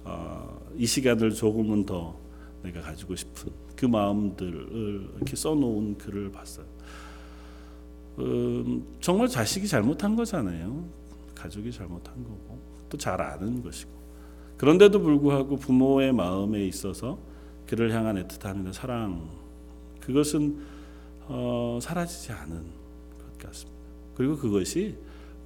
어, 0.05 0.61
이 0.77 0.87
시간을 0.87 1.33
조금은 1.35 1.85
더 1.87 2.17
내가 2.63 2.81
가지고 2.81 3.17
싶은 3.17 3.53
그 3.77 3.87
마음들을 3.87 5.13
이렇게 5.17 5.37
써놓은 5.37 5.99
글을 5.99 6.33
봤어요. 6.33 6.67
음, 8.19 8.87
정말 9.01 9.29
자식이 9.29 9.67
잘못한 9.67 10.15
거잖아요. 10.17 10.85
가족이 11.35 11.73
잘못한 11.73 12.23
거고 12.23 12.59
또 12.89 12.99
잘 12.99 13.21
아는 13.23 13.63
것이고 13.63 13.91
그런데도 14.59 15.01
불구하고 15.01 15.57
부모의 15.57 16.13
마음에 16.13 16.65
있어서 16.67 17.19
그를 17.67 17.91
향한 17.93 18.23
애틋함이나 18.23 18.73
사랑 18.73 19.31
그것은 20.01 20.63
어, 21.27 21.79
사라지지 21.81 22.33
않은 22.33 22.55
것 22.59 23.39
같습니다. 23.39 23.82
그리고 24.15 24.37
그것이 24.37 24.97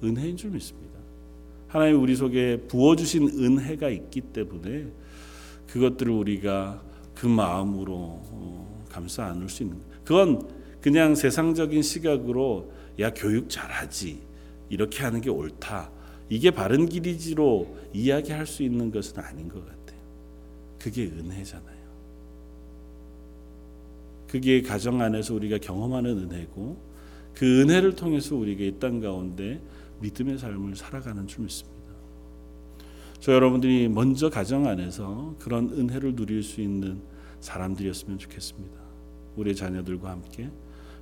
은혜인 0.03 0.37
줄 0.37 0.51
믿습니다. 0.51 0.97
하나님 1.67 2.01
우리 2.01 2.15
속에 2.15 2.61
부어 2.67 2.95
주신 2.95 3.27
은혜가 3.27 3.89
있기 3.89 4.21
때문에 4.21 4.87
그것들을 5.67 6.11
우리가 6.11 6.81
그 7.13 7.27
마음으로 7.27 7.93
어, 7.95 8.85
감싸 8.89 9.25
안을 9.25 9.49
수 9.49 9.63
있는 9.63 9.77
그건 10.03 10.47
그냥 10.81 11.15
세상적인 11.15 11.81
시각으로 11.81 12.71
야 12.99 13.13
교육 13.13 13.49
잘하지 13.49 14.21
이렇게 14.69 15.03
하는 15.03 15.19
게 15.21 15.29
옳다 15.29 15.91
이게 16.29 16.51
바른 16.51 16.87
길이지로 16.87 17.75
이야기할 17.93 18.45
수 18.45 18.63
있는 18.63 18.91
것은 18.91 19.19
아닌 19.19 19.47
것 19.47 19.59
같아요. 19.65 19.99
그게 20.79 21.05
은혜잖아요. 21.05 21.77
그게 24.27 24.61
가정 24.61 25.01
안에서 25.01 25.33
우리가 25.33 25.57
경험하는 25.57 26.17
은혜고 26.17 26.86
그 27.37 27.61
은혜를 27.61 27.95
통해서 27.95 28.35
우리가 28.35 28.63
이땅 28.63 28.99
가운데 28.99 29.61
믿음의 30.01 30.39
삶을 30.39 30.75
살아가는 30.75 31.27
줄 31.27 31.43
믿습니다. 31.43 31.77
저 33.19 33.33
여러분들이 33.33 33.87
먼저 33.89 34.29
가정 34.29 34.65
안에서 34.65 35.35
그런 35.37 35.69
은혜를 35.69 36.15
누릴 36.15 36.41
수 36.41 36.61
있는 36.61 36.99
사람들이었으면 37.41 38.17
좋겠습니다. 38.17 38.79
우리 39.35 39.55
자녀들과 39.55 40.09
함께 40.09 40.49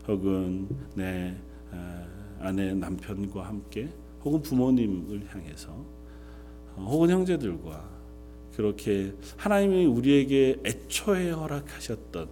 혹은 0.08 0.68
내 0.94 1.36
아내 2.40 2.74
남편과 2.74 3.48
함께 3.48 3.90
혹은 4.24 4.42
부모님을 4.42 5.28
향해서 5.30 5.70
어, 6.76 6.88
혹은 6.90 7.10
형제들과 7.12 7.90
그렇게 8.56 9.14
하나님이 9.38 9.86
우리에게 9.86 10.58
애초에 10.66 11.32
허락하셨던 11.32 12.28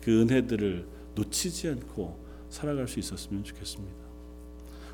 그 0.00 0.22
은혜들을 0.22 0.86
놓치지 1.16 1.68
않고 1.68 2.19
살아갈 2.50 2.86
수 2.86 2.98
있었으면 2.98 3.44
좋겠습니다. 3.44 3.96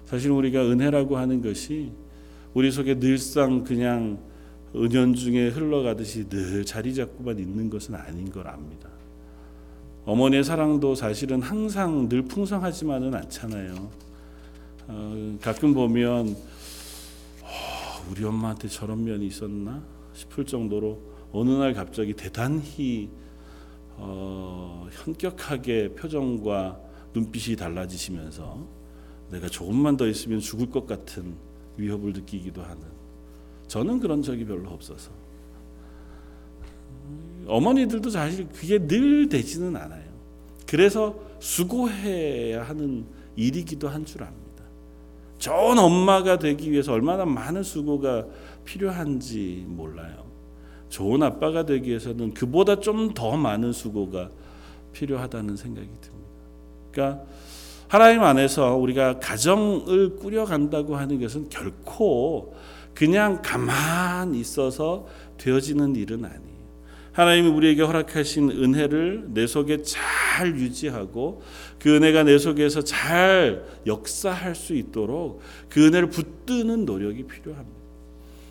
사실 0.05 0.31
우리가 0.31 0.63
은혜라고 0.63 1.17
하는 1.17 1.43
것이 1.43 1.93
우리 2.55 2.71
속에 2.71 2.99
늘상 2.99 3.65
그냥 3.65 4.19
은연중에 4.75 5.49
흘러가듯이 5.49 6.29
늘 6.29 6.65
자리 6.65 6.95
잡고만 6.95 7.39
있는 7.39 7.69
것은 7.71 7.95
아닌 7.95 8.31
걸 8.31 8.47
압니다. 8.47 8.89
어머니의 10.05 10.45
사랑도 10.45 10.95
사실은 10.95 11.43
항상 11.43 12.09
늘 12.09 12.23
풍성하지만은 12.23 13.15
않잖아요. 13.15 13.91
어, 14.89 15.39
가끔 15.41 15.75
보면 15.75 16.29
어, 17.43 17.47
우리 18.11 18.25
엄마한테 18.25 18.69
저런 18.69 19.03
면이 19.03 19.27
있었나 19.27 19.83
싶을 20.15 20.45
정도로 20.45 21.01
어느 21.33 21.51
날 21.51 21.75
갑자기 21.75 22.13
대단히 22.13 23.11
어, 23.97 24.87
현격하게 24.93 25.95
표정과 25.95 26.86
눈빛이 27.17 27.57
달라지시면서 27.57 28.67
내가 29.31 29.49
조금만 29.49 29.97
더 29.97 30.07
있으면 30.07 30.39
죽을 30.39 30.71
것 30.71 30.87
같은 30.87 31.35
위협을 31.79 32.13
느끼기도 32.13 32.63
하는 32.63 32.83
저는 33.67 33.99
그런 34.01 34.23
적이 34.23 34.45
별로 34.45 34.71
없어서 34.71 35.11
어머니들도 37.47 38.11
사실 38.11 38.49
그게 38.49 38.79
늘 38.79 39.29
되지는 39.29 39.77
않아요. 39.77 40.05
그래서 40.67 41.19
수고해야 41.39 42.65
하는 42.69 43.07
일이기도 43.37 43.89
한 43.89 44.05
줄 44.05 44.23
압니다. 44.23 44.65
좋은 45.39 45.79
엄마가 45.79 46.39
되기 46.39 46.71
위해서 46.73 46.93
얼마나 46.93 47.25
많은 47.25 47.63
수고가 47.63 48.27
필요한지 48.65 49.65
몰라요. 49.69 50.25
좋은 50.89 51.23
아빠가 51.23 51.65
되기 51.65 51.91
위해서는 51.91 52.35
그보다 52.35 52.81
좀 52.81 53.15
더 53.15 53.37
많은 53.37 53.73
수고가 53.73 54.31
필요하다는 54.93 55.57
생각이 55.57 55.89
듭니다. 56.01 56.17
그러니까 56.97 57.23
하나님 57.89 58.23
안에서 58.23 58.75
우리가 58.77 59.21
가정을 59.21 60.17
꾸려간다고 60.17 60.97
하는 60.97 61.21
것은 61.21 61.51
결코 61.51 62.57
그냥 62.95 63.43
가만 63.43 64.35
있어서 64.35 65.07
되어지는 65.37 65.95
일은 65.95 66.25
아니에요. 66.25 66.57
하나님이 67.13 67.49
우리에게 67.49 67.83
허락하신 67.83 68.51
은혜를 68.51 69.27
내 69.29 69.47
속에 69.47 69.83
잘 69.83 70.57
유지하고 70.57 71.43
그 71.79 71.95
은혜가 71.95 72.25
내 72.25 72.37
속에서 72.39 72.83
잘 72.83 73.65
역사할 73.87 74.55
수 74.55 74.75
있도록 74.75 75.41
그 75.69 75.87
은혜를 75.87 76.11
붙드는 76.11 76.85
노력이 76.85 77.25
필요합니다. 77.25 77.77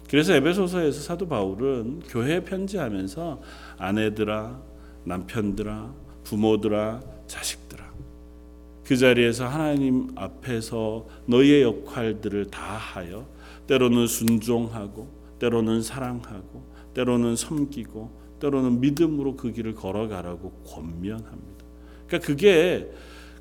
그래서 0.09 0.33
에베소서에서 0.33 1.01
사도 1.01 1.27
바울은 1.27 2.01
교회에 2.07 2.41
편지하면서 2.41 3.41
아내들아, 3.77 4.61
남편들아, 5.03 5.93
부모들아, 6.23 7.01
자식들아 7.27 7.64
그 8.85 8.95
자리에서 8.95 9.47
하나님 9.47 10.09
앞에서 10.15 11.07
너희의 11.25 11.63
역할들을 11.63 12.45
다 12.51 12.61
하여 12.61 13.27
때로는 13.67 14.07
순종하고 14.07 15.09
때로는 15.39 15.81
사랑하고 15.81 16.63
때로는 16.93 17.35
섬기고 17.35 18.11
때로는 18.39 18.81
믿음으로 18.81 19.35
그 19.35 19.51
길을 19.51 19.73
걸어가라고 19.73 20.51
권면합니다. 20.67 21.65
그러니까 22.07 22.27
그게 22.27 22.91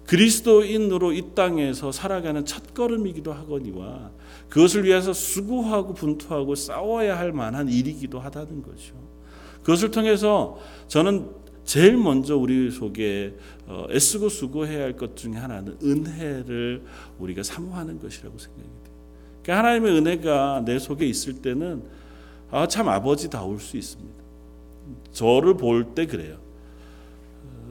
그리스도인으로 0.06 1.12
이 1.12 1.34
땅에서 1.34 1.92
살아가는 1.92 2.44
첫걸음이기도 2.44 3.32
하거니와 3.32 4.12
그것을 4.48 4.84
위해서 4.84 5.12
수고하고 5.12 5.94
분투하고 5.94 6.54
싸워야 6.54 7.18
할 7.18 7.32
만한 7.32 7.68
일이기도 7.68 8.18
하다는 8.18 8.62
거죠. 8.62 8.94
그것을 9.60 9.90
통해서 9.90 10.58
저는 10.88 11.43
제일 11.64 11.96
먼저 11.96 12.36
우리 12.36 12.70
속에 12.70 13.34
어, 13.66 13.86
애쓰고 13.90 14.28
수고해야 14.28 14.82
할 14.84 14.92
것 14.96 15.16
중에 15.16 15.32
하나는 15.34 15.76
은혜를 15.82 16.82
우리가 17.18 17.42
사모하는 17.42 17.98
것이라고 18.00 18.36
생각이 18.38 18.62
돼요. 18.62 18.94
그러니까 19.42 19.58
하나님의 19.58 19.98
은혜가 19.98 20.62
내 20.64 20.78
속에 20.78 21.06
있을 21.06 21.34
때는 21.40 21.82
아, 22.50 22.66
참 22.68 22.88
아버지다울 22.88 23.58
수 23.60 23.76
있습니다. 23.76 24.14
저를 25.12 25.56
볼 25.56 25.94
때 25.94 26.06
그래요. 26.06 26.36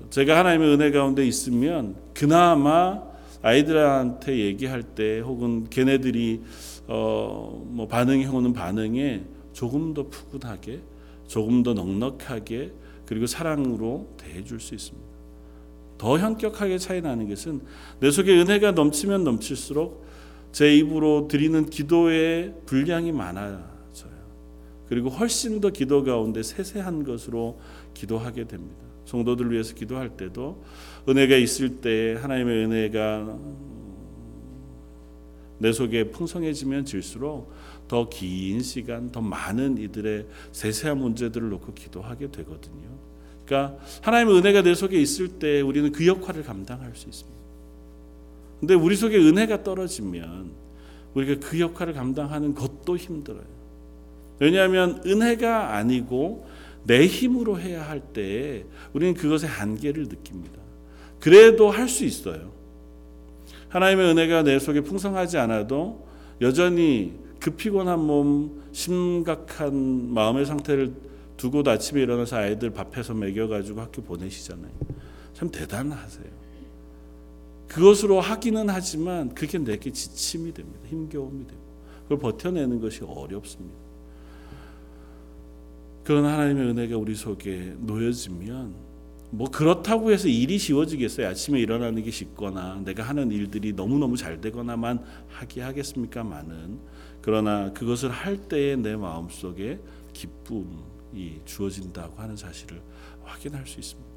제가 0.10 0.38
하나님의 0.40 0.74
은혜 0.74 0.92
가운데 0.92 1.26
있으면 1.26 1.96
그나마 2.14 3.02
아이들한테 3.42 4.38
얘기할 4.38 4.84
때 4.84 5.20
혹은 5.20 5.70
걔네들이 5.70 6.42
어 6.88 7.62
뭐 7.66 7.88
반응이 7.88 8.26
오는 8.28 8.54
반응에 8.54 9.24
조금 9.54 9.94
더 9.94 10.08
푸근하게 10.08 10.82
조금 11.28 11.64
더 11.64 11.74
넉넉하게 11.74 12.72
그리고 13.14 13.28
사랑으로 13.28 14.16
대해줄 14.18 14.60
수 14.60 14.74
있습니다. 14.74 15.08
더 16.00 16.18
현격하게 16.18 16.80
차이 16.80 17.00
나는 17.00 17.30
것은 17.30 17.62
내 18.00 18.10
속에 18.10 18.36
은혜가 18.42 18.72
넘치면 18.72 19.24
넘칠수록 19.24 20.04
제 20.52 20.76
입으로 20.76 21.28
드리는 21.28 21.64
기도의 21.70 22.56
분량이 22.66 23.12
많아져요. 23.12 24.24
그리고 24.88 25.10
훨씬 25.10 25.62
더 25.62 25.70
기도 25.70 26.04
가운데 26.04 26.42
세세한 26.42 27.04
것으로 27.04 27.60
기도하게 27.94 28.48
됩니다. 28.48 28.82
성도들 29.06 29.52
위해서 29.52 29.76
기도할 29.76 30.18
때도 30.18 30.64
은혜가 31.08 31.36
있을 31.36 31.82
때 31.82 32.18
하나님의 32.20 32.66
은혜가 32.66 33.40
내 35.60 35.72
속에 35.72 36.10
풍성해지면 36.10 36.86
질수록 36.86 37.54
더 37.88 38.10
긴 38.10 38.62
시간, 38.62 39.12
더 39.12 39.22
많은 39.22 39.78
이들의 39.78 40.26
세세한 40.52 40.98
문제들을 40.98 41.50
놓고 41.50 41.74
기도하게 41.74 42.32
되거든요. 42.32 42.93
그러니까 43.54 43.78
하나님의 44.02 44.40
은혜가 44.40 44.64
내 44.64 44.74
속에 44.74 45.00
있을 45.00 45.28
때 45.28 45.62
우리는 45.62 45.92
그 45.92 46.08
역할을 46.08 46.44
감당할 46.44 46.92
수 46.96 47.08
있습니다. 47.08 47.40
근데 48.60 48.74
우리 48.74 48.96
속에 48.96 49.16
은혜가 49.16 49.64
떨어지면 49.64 50.52
우리가 51.14 51.48
그 51.48 51.60
역할을 51.60 51.94
감당하는 51.94 52.56
것도 52.56 52.98
힘들어요. 52.98 53.46
왜냐하면 54.40 55.02
은혜가 55.06 55.76
아니고 55.76 56.48
내 56.86 57.06
힘으로 57.06 57.60
해야 57.60 57.88
할 57.88 58.02
때 58.14 58.66
우리는 58.94 59.14
그것의 59.14 59.48
한계를 59.48 60.08
느낍니다. 60.08 60.60
그래도 61.20 61.70
할 61.70 61.88
수 61.88 62.04
있어요. 62.04 62.52
하나님의 63.70 64.12
은혜가 64.12 64.44
내 64.44 64.58
속에 64.58 64.82
풍성하지 64.82 65.38
않아도 65.38 66.08
여전히 66.42 67.14
그 67.40 67.52
피곤한 67.52 68.00
몸, 68.00 68.64
심각한 68.72 70.14
마음의 70.14 70.46
상태를 70.46 70.94
두고 71.44 71.70
아침에 71.70 72.02
일어나서 72.02 72.38
아이들 72.38 72.70
밥해서 72.70 73.14
먹여가지고 73.14 73.82
학교 73.82 74.02
보내시잖아요. 74.02 74.72
참 75.34 75.50
대단하세요. 75.50 76.44
그것으로 77.68 78.22
하기는 78.22 78.70
하지만 78.70 79.34
그게 79.34 79.58
내게 79.58 79.92
지침이 79.92 80.54
됩니다. 80.54 80.80
힘겨움이 80.88 81.46
되고 81.46 81.60
그걸 82.04 82.20
버텨내는 82.20 82.80
것이 82.80 83.04
어렵습니다. 83.04 83.76
그런 86.06 86.24
하나님의 86.24 86.70
은혜가 86.70 86.96
우리 86.98 87.14
속에 87.14 87.76
놓여지면 87.78 88.74
뭐 89.32 89.50
그렇다고 89.50 90.14
해서 90.14 90.30
일이 90.30 90.58
쉬워지겠어요? 90.58 91.28
아침에 91.28 91.60
일어나는 91.60 92.04
게 92.04 92.12
쉽거나 92.12 92.82
내가 92.86 93.04
하는 93.04 93.32
일들이 93.32 93.74
너무너무 93.74 94.16
잘 94.16 94.40
되거나만 94.40 95.04
하기 95.28 95.60
하겠습니까만은 95.60 96.80
그러나 97.22 97.74
그것을 97.74 98.12
할 98.12 98.38
때에 98.38 98.78
내 98.78 98.96
마음속에 98.96 99.80
기쁨 100.14 100.93
이 101.14 101.40
주어진다고 101.46 102.22
하는 102.22 102.36
사실을 102.36 102.82
확인할 103.24 103.66
수 103.66 103.80
있습니다. 103.80 104.10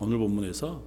오늘 0.00 0.18
본문에서 0.18 0.82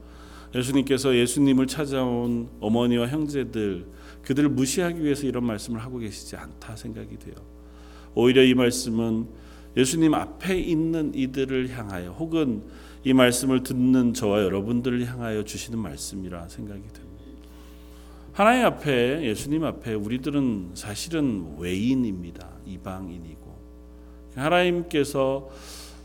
예수님께서 0.56 1.15
예수님을 1.15 1.67
찾아온 1.67 2.49
어머니와 2.60 3.08
형제들 3.08 3.86
그들을 4.23 4.49
무시하기 4.49 5.04
위해서 5.04 5.28
이런 5.28 5.45
말씀을 5.45 5.82
하고 5.82 5.99
계시지 5.99 6.36
않다 6.36 6.75
생각이 6.75 7.17
돼요. 7.17 7.36
오히려 8.15 8.43
이 8.43 8.54
말씀은 8.54 9.28
예수님 9.78 10.13
앞에 10.13 10.60
있는 10.60 11.13
이들을 11.13 11.69
향하여 11.69 12.12
혹은 12.12 12.63
이 13.04 13.13
말씀을 13.13 13.63
듣는 13.63 14.13
저와 14.13 14.43
여러분들을 14.43 15.06
향하여 15.06 15.43
주시는 15.43 15.80
말씀이라 15.80 16.49
생각이 16.49 16.82
됩니다. 16.82 17.10
하나님 18.34 18.65
앞에 18.65 19.25
예수님 19.25 19.63
앞에 19.63 19.93
우리들은 19.93 20.71
사실은 20.73 21.58
외인입니다. 21.58 22.49
이방인이고 22.65 23.38
하나님께서 24.39 25.49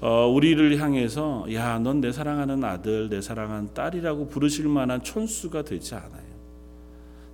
어, 0.01 0.27
우리를 0.27 0.79
향해서 0.81 1.47
야, 1.55 1.79
넌 1.79 2.01
내 2.01 2.13
사랑하는 2.13 2.63
아들, 2.63 3.09
내 3.09 3.21
사랑하는 3.21 3.73
딸이라고 3.73 4.29
부르실 4.29 4.69
만한 4.69 5.03
촌수가 5.03 5.63
되지 5.63 5.95
않아요. 5.95 6.35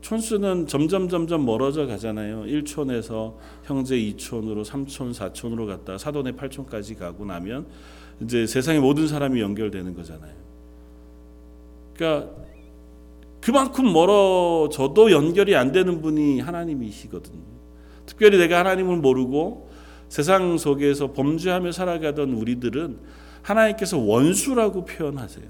촌수는 0.02 0.66
점점 0.66 1.08
점점 1.08 1.44
멀어져 1.44 1.86
가잖아요. 1.86 2.44
1촌에서 2.44 3.34
형제 3.64 3.96
2촌으로 3.96 4.64
3촌, 4.64 5.12
4촌으로 5.12 5.66
갔다 5.66 5.98
사돈의 5.98 6.34
8촌까지 6.34 6.98
가고 6.98 7.24
나면 7.24 7.66
이제 8.22 8.46
세상의 8.46 8.80
모든 8.80 9.08
사람이 9.08 9.40
연결되는 9.40 9.94
거잖아요. 9.94 10.32
그러니까 11.94 12.30
그만큼 13.40 13.92
멀어져도 13.92 15.10
연결이 15.10 15.56
안 15.56 15.72
되는 15.72 16.00
분이 16.00 16.40
하나님이시거든요. 16.40 17.42
특별히 18.06 18.38
내가 18.38 18.58
하나님을 18.58 18.98
모르고 18.98 19.69
세상 20.10 20.58
속에서 20.58 21.12
범죄하며 21.12 21.72
살아가던 21.72 22.32
우리들은 22.32 22.98
하나님께서 23.42 23.96
원수라고 23.96 24.84
표현하세요. 24.84 25.46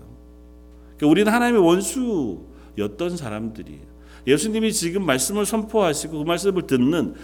그러니까 0.97 1.07
우리는 1.07 1.33
하나님의 1.33 1.63
원수였던 1.63 3.17
사람들이에요. 3.17 3.91
예수님이 4.27 4.73
지금 4.73 5.05
말씀을 5.07 5.47
선포하시고 5.47 6.19
그 6.19 6.25
말씀을 6.25 6.67
듣는 6.67 7.15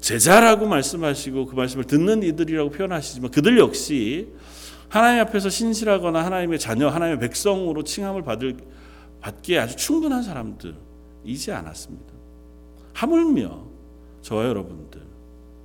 제자라고 0.00 0.66
말씀하시고 0.66 1.46
그 1.46 1.54
말씀을 1.56 1.84
듣는 1.84 2.22
이들이라고 2.22 2.70
표현하시지만 2.70 3.30
그들 3.30 3.58
역시 3.58 4.28
하나님 4.90 5.22
앞에서 5.22 5.48
신실하거나 5.48 6.22
하나님의 6.26 6.58
자녀, 6.58 6.88
하나님의 6.88 7.20
백성으로 7.20 7.84
칭함을 7.84 8.22
받을 8.22 8.58
받기에 9.20 9.58
아주 9.60 9.76
충분한 9.76 10.22
사람들이지 10.22 11.52
않았습니다. 11.52 12.12
하물며 12.92 13.64
저와 14.20 14.44
여러분들 14.44 15.05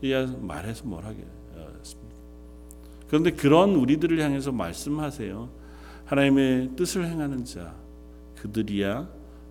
이 0.01 0.11
말해서 0.41 0.85
뭘 0.85 1.03
하겠습니까? 1.05 2.15
그런데 3.07 3.31
그런 3.31 3.75
우리들을 3.75 4.19
향해서 4.19 4.51
말씀하세요. 4.51 5.49
하나님의 6.05 6.71
뜻을 6.75 7.07
행하는 7.07 7.45
자 7.45 7.75
그들이야 8.37 9.07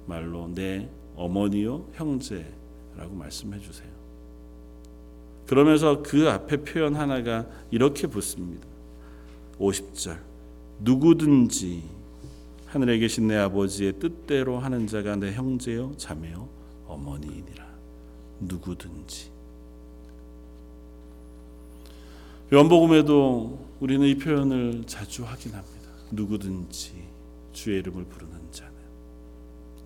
말로 0.07 0.49
내 0.49 0.89
어머니요 1.15 1.89
형제라고 1.93 2.61
라고 2.97 3.15
말씀해 3.15 3.61
주세요. 3.61 3.89
그러면서 5.47 6.03
그 6.03 6.29
앞에 6.29 6.59
표현 6.59 6.95
하나가 6.95 7.47
이렇게 7.71 8.07
붙습니다. 8.07 8.67
50절. 9.59 10.19
누구든지 10.81 11.83
하늘에 12.67 12.99
계신 12.99 13.27
내 13.27 13.37
아버지의 13.37 13.95
뜻대로 13.99 14.59
하는 14.59 14.87
자가 14.87 15.17
내 15.17 15.33
형제요 15.33 15.93
자매요 15.97 16.49
어머니이니라. 16.87 17.69
누구든지. 18.41 19.40
요한복음에도 22.53 23.65
우리는 23.79 24.05
이 24.09 24.17
표현을 24.17 24.83
자주 24.85 25.25
확인합니다. 25.25 25.89
누구든지 26.11 26.95
주의 27.53 27.79
이름을 27.79 28.07
부르는 28.07 28.33
자는 28.51 28.73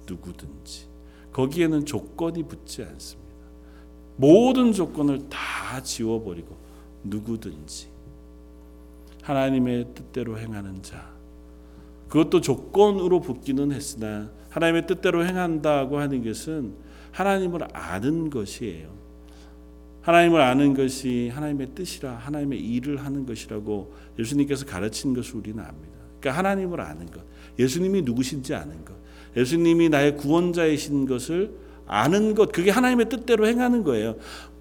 누구든지 0.06 0.86
거기에는 1.30 1.84
조건이 1.84 2.42
붙지 2.44 2.82
않습니다. 2.82 3.34
모든 4.16 4.72
조건을 4.72 5.28
다 5.28 5.82
지워버리고 5.82 6.56
누구든지 7.02 7.88
하나님의 9.20 9.88
뜻대로 9.94 10.38
행하는 10.38 10.82
자 10.82 11.12
그것도 12.08 12.40
조건으로 12.40 13.20
붙기는 13.20 13.72
했으나 13.72 14.30
하나님의 14.48 14.86
뜻대로 14.86 15.26
행한다고 15.26 15.98
하는 15.98 16.24
것은 16.24 16.74
하나님을 17.12 17.68
아는 17.74 18.30
것이에요. 18.30 19.03
하나님을 20.04 20.40
아는 20.40 20.74
것이 20.74 21.30
하나님의 21.34 21.68
뜻이라 21.74 22.12
하나님의 22.12 22.60
일을 22.60 22.98
하는 22.98 23.24
것이라고 23.24 23.94
예수님께서 24.18 24.66
가르친 24.66 25.14
것을 25.14 25.36
우리는 25.36 25.58
압니다. 25.58 25.94
그러니까 26.20 26.38
하나님을 26.38 26.80
아는 26.80 27.06
것, 27.06 27.22
예수님이 27.58 28.02
누구신지 28.02 28.54
아는 28.54 28.84
것, 28.84 28.94
예수님이 29.34 29.88
나의 29.88 30.16
구원자이신 30.18 31.06
것을 31.06 31.54
아는 31.86 32.34
것, 32.34 32.52
그게 32.52 32.70
하나님의 32.70 33.08
뜻대로 33.08 33.46
행하는 33.46 33.82
거예요. 33.82 34.16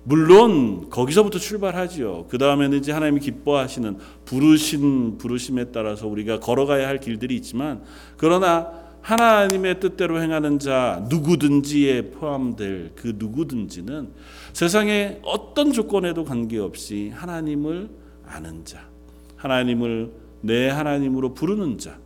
물론 0.05 0.89
거기서부터 0.89 1.39
출발하지요. 1.39 2.27
그 2.29 2.37
다음에는 2.37 2.77
이제 2.77 2.91
하나님이 2.91 3.19
기뻐하시는 3.21 3.97
부르신 4.25 5.17
부르심에 5.17 5.71
따라서 5.71 6.07
우리가 6.07 6.39
걸어가야 6.39 6.87
할 6.87 6.99
길들이 6.99 7.35
있지만 7.35 7.83
그러나 8.17 8.82
하나님의 9.03 9.81
뜻대로 9.81 10.21
행하는 10.21 10.59
자 10.59 11.05
누구든지에 11.09 12.11
포함될 12.11 12.93
그 12.95 13.13
누구든지는 13.17 14.11
세상의 14.53 15.19
어떤 15.23 15.73
조건에도 15.73 16.23
관계없이 16.23 17.09
하나님을 17.13 17.89
아는 18.25 18.63
자, 18.63 18.87
하나님을 19.35 20.11
내 20.41 20.69
하나님으로 20.69 21.33
부르는 21.33 21.77
자, 21.77 21.99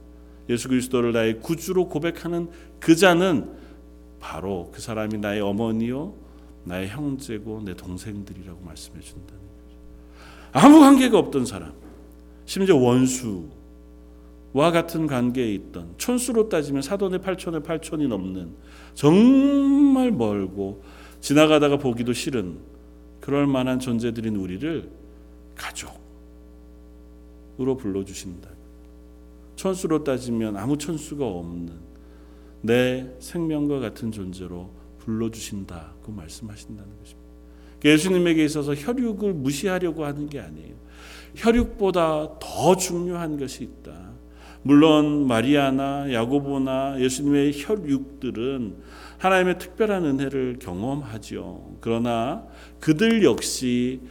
예수 0.49 0.67
그리스도를 0.69 1.13
나의 1.13 1.39
구주로 1.39 1.87
고백하는 1.87 2.49
그 2.79 2.95
자는 2.95 3.51
바로 4.19 4.71
그 4.73 4.81
사람이 4.81 5.19
나의 5.19 5.41
어머니요, 5.41 6.15
나의 6.63 6.89
형제고 6.89 7.61
내 7.63 7.75
동생들이라고 7.75 8.59
말씀해 8.65 8.99
준다는 9.01 9.39
거죠. 9.39 9.77
아무 10.51 10.79
관계가 10.79 11.19
없던 11.19 11.45
사람, 11.45 11.73
심지어 12.45 12.75
원수, 12.75 13.49
와 14.53 14.71
같은 14.71 15.07
관계에 15.07 15.53
있던 15.53 15.93
촌수로 15.97 16.49
따지면 16.49 16.81
사돈의 16.81 17.21
팔촌의 17.21 17.63
팔촌이 17.63 18.07
넘는 18.07 18.51
정말 18.93 20.11
멀고 20.11 20.83
지나가다가 21.19 21.77
보기도 21.77 22.13
싫은 22.13 22.57
그럴 23.19 23.45
만한 23.45 23.79
존재들인 23.79 24.35
우리를 24.35 24.89
가족으로 25.55 25.97
불러주신다. 27.77 28.49
천수로 29.55 30.03
따지면 30.03 30.55
아무 30.55 30.77
천수가 30.77 31.25
없는 31.25 31.73
내 32.61 33.07
생명과 33.19 33.79
같은 33.79 34.11
존재로 34.11 34.69
불러주신다고 34.99 36.11
말씀하신다는 36.11 36.89
것입니다. 36.99 37.27
그러니까 37.79 37.89
예수님에게 37.89 38.45
있어서 38.45 38.73
혈육을 38.73 39.33
무시하려고 39.33 40.05
하는 40.05 40.29
게 40.29 40.39
아니에요. 40.39 40.75
혈육보다 41.35 42.39
더 42.39 42.75
중요한 42.75 43.37
것이 43.37 43.63
있다. 43.63 44.06
물론 44.63 45.27
마리아나 45.27 46.11
야고보나 46.11 46.99
예수님의 46.99 47.53
혈육들은 47.55 48.75
하나님의 49.17 49.57
특별한 49.59 50.05
은혜를 50.05 50.57
경험하죠. 50.59 51.77
그러나 51.81 52.45
그들 52.79 53.23
역시 53.23 54.01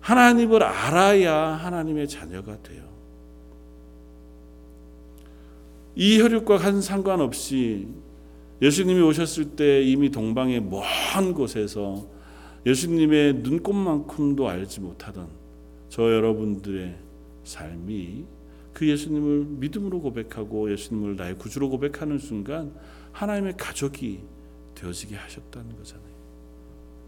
하나님을 0.00 0.62
알아야 0.62 1.34
하나님의 1.34 2.08
자녀가 2.08 2.60
돼요. 2.62 2.82
이 5.94 6.20
혈육과 6.20 6.56
한 6.56 6.80
상관없이 6.80 7.88
예수님이 8.62 9.00
오셨을 9.02 9.56
때 9.56 9.82
이미 9.82 10.10
동방의 10.10 10.60
먼 10.62 11.34
곳에서 11.34 12.06
예수님의 12.66 13.34
눈꼽만큼도 13.34 14.48
알지 14.48 14.80
못하던 14.80 15.28
저 15.88 16.02
여러분들의 16.02 16.94
삶이 17.44 18.24
그 18.72 18.88
예수님을 18.88 19.46
믿음으로 19.58 20.00
고백하고 20.00 20.70
예수님을 20.72 21.16
나의 21.16 21.36
구주로 21.38 21.68
고백하는 21.70 22.18
순간 22.18 22.72
하나님의 23.12 23.54
가족이 23.56 24.20
되어지게 24.74 25.16
하셨다는 25.16 25.76
거잖아요. 25.76 26.10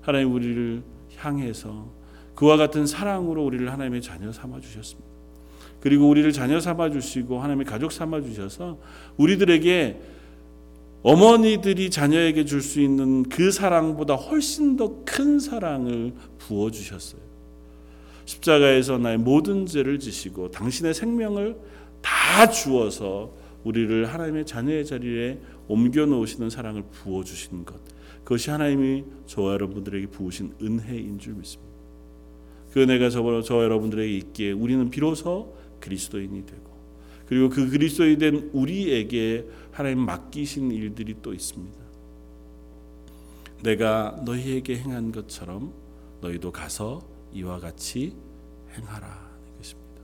하나님 0.00 0.32
우리를 0.34 0.82
향해서 1.16 1.88
그와 2.34 2.56
같은 2.56 2.86
사랑으로 2.86 3.44
우리를 3.44 3.70
하나님의 3.70 4.02
자녀 4.02 4.32
삼아 4.32 4.60
주셨습니다. 4.60 5.10
그리고 5.80 6.08
우리를 6.08 6.30
자녀 6.32 6.60
삼아 6.60 6.90
주시고 6.90 7.40
하나님의 7.40 7.66
가족 7.66 7.92
삼아 7.92 8.22
주셔서 8.22 8.78
우리들에게 9.16 10.00
어머니들이 11.02 11.90
자녀에게 11.90 12.44
줄 12.44 12.62
수 12.62 12.80
있는 12.80 13.24
그 13.24 13.50
사랑보다 13.50 14.14
훨씬 14.14 14.76
더 14.76 15.02
큰 15.04 15.38
사랑을 15.40 16.14
부어 16.38 16.70
주셨어요. 16.70 17.20
십자가에서 18.24 18.98
나의 18.98 19.18
모든 19.18 19.66
죄를 19.66 19.98
지시고 19.98 20.50
당신의 20.50 20.94
생명을 20.94 21.56
다 22.00 22.48
주어서 22.50 23.34
우리를 23.64 24.06
하나님의 24.06 24.46
자녀의 24.46 24.84
자리에 24.86 25.38
옮겨 25.68 26.06
놓으시는 26.06 26.50
사랑을 26.50 26.82
부어 26.90 27.24
주신 27.24 27.64
것. 27.64 27.80
그것이 28.24 28.50
하나님이 28.50 29.04
저와 29.26 29.54
여러분들에게 29.54 30.06
부으신 30.08 30.54
은혜인 30.60 31.18
줄 31.18 31.34
믿습니다. 31.34 31.72
그 32.72 32.82
은혜가 32.82 33.10
저, 33.10 33.42
저 33.42 33.62
여러분들에게 33.62 34.16
있기에 34.18 34.52
우리는 34.52 34.90
비로소 34.90 35.54
그리스도인이 35.80 36.46
되고 36.46 36.72
그리고 37.26 37.48
그 37.48 37.68
그리스도인 37.70 38.18
된 38.18 38.50
우리에게 38.52 39.46
하나님 39.70 40.00
맡기신 40.00 40.70
일들이 40.70 41.16
또 41.22 41.32
있습니다. 41.32 41.82
내가 43.62 44.20
너희에게 44.24 44.76
행한 44.76 45.12
것처럼 45.12 45.72
너희도 46.20 46.50
가서 46.52 47.11
이와 47.32 47.58
같이 47.58 48.14
행하라 48.76 49.30
것입니다. 49.58 50.02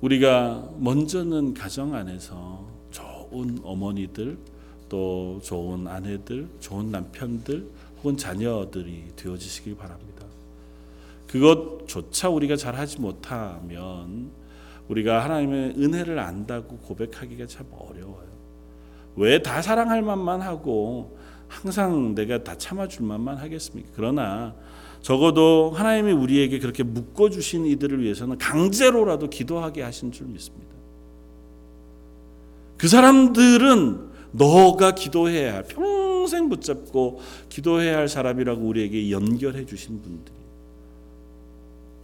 우리가 0.00 0.70
먼저는 0.78 1.54
가정 1.54 1.94
안에서 1.94 2.64
좋은 2.90 3.60
어머니들 3.62 4.38
또 4.88 5.40
좋은 5.42 5.86
아내들, 5.88 6.48
좋은 6.60 6.90
남편들 6.90 7.68
혹은 7.98 8.16
자녀들이 8.16 9.12
되어지시길 9.16 9.76
바랍니다. 9.76 10.24
그것조차 11.26 12.28
우리가 12.28 12.56
잘 12.56 12.76
하지 12.76 13.00
못하면 13.00 14.30
우리가 14.88 15.24
하나님의 15.24 15.74
은혜를 15.76 16.18
안다고 16.18 16.78
고백하기가 16.78 17.46
참 17.46 17.66
어려워요. 17.72 18.26
왜 19.16 19.42
다 19.42 19.60
사랑할 19.60 20.02
만만 20.02 20.40
하고 20.40 21.18
항상 21.48 22.14
내가 22.14 22.44
다 22.44 22.56
참아줄 22.56 23.04
만만 23.06 23.36
하겠습니까? 23.38 23.90
그러나 23.94 24.54
적어도 25.02 25.70
하나님이 25.74 26.12
우리에게 26.12 26.58
그렇게 26.58 26.82
묶어 26.82 27.30
주신 27.30 27.66
이들을 27.66 28.02
위해서는 28.02 28.38
강제로라도 28.38 29.30
기도하게 29.30 29.82
하신 29.82 30.12
줄 30.12 30.26
믿습니다. 30.26 30.74
그 32.76 32.88
사람들은 32.88 34.10
너가 34.32 34.94
기도해야 34.94 35.54
할 35.54 35.62
평생 35.64 36.48
붙잡고 36.48 37.20
기도해야 37.48 37.96
할 37.96 38.08
사람이라고 38.08 38.62
우리에게 38.66 39.10
연결해 39.10 39.64
주신 39.64 40.02
분들이 40.02 40.36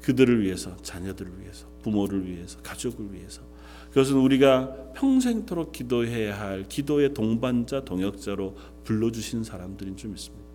그들을 0.03 0.43
위해서 0.43 0.77
자녀들을 0.79 1.41
위해서 1.41 1.67
부모를 1.83 2.27
위해서 2.29 2.59
가족을 2.63 3.13
위해서 3.13 3.43
그것은 3.91 4.17
우리가 4.17 4.93
평생토록 4.95 5.73
기도해야 5.73 6.41
할 6.41 6.65
기도의 6.69 7.13
동반자 7.13 7.85
동역자로 7.85 8.57
불러주신 8.85 9.45
사람들인 9.45 9.97
줄 9.97 10.11
믿습니다. 10.11 10.47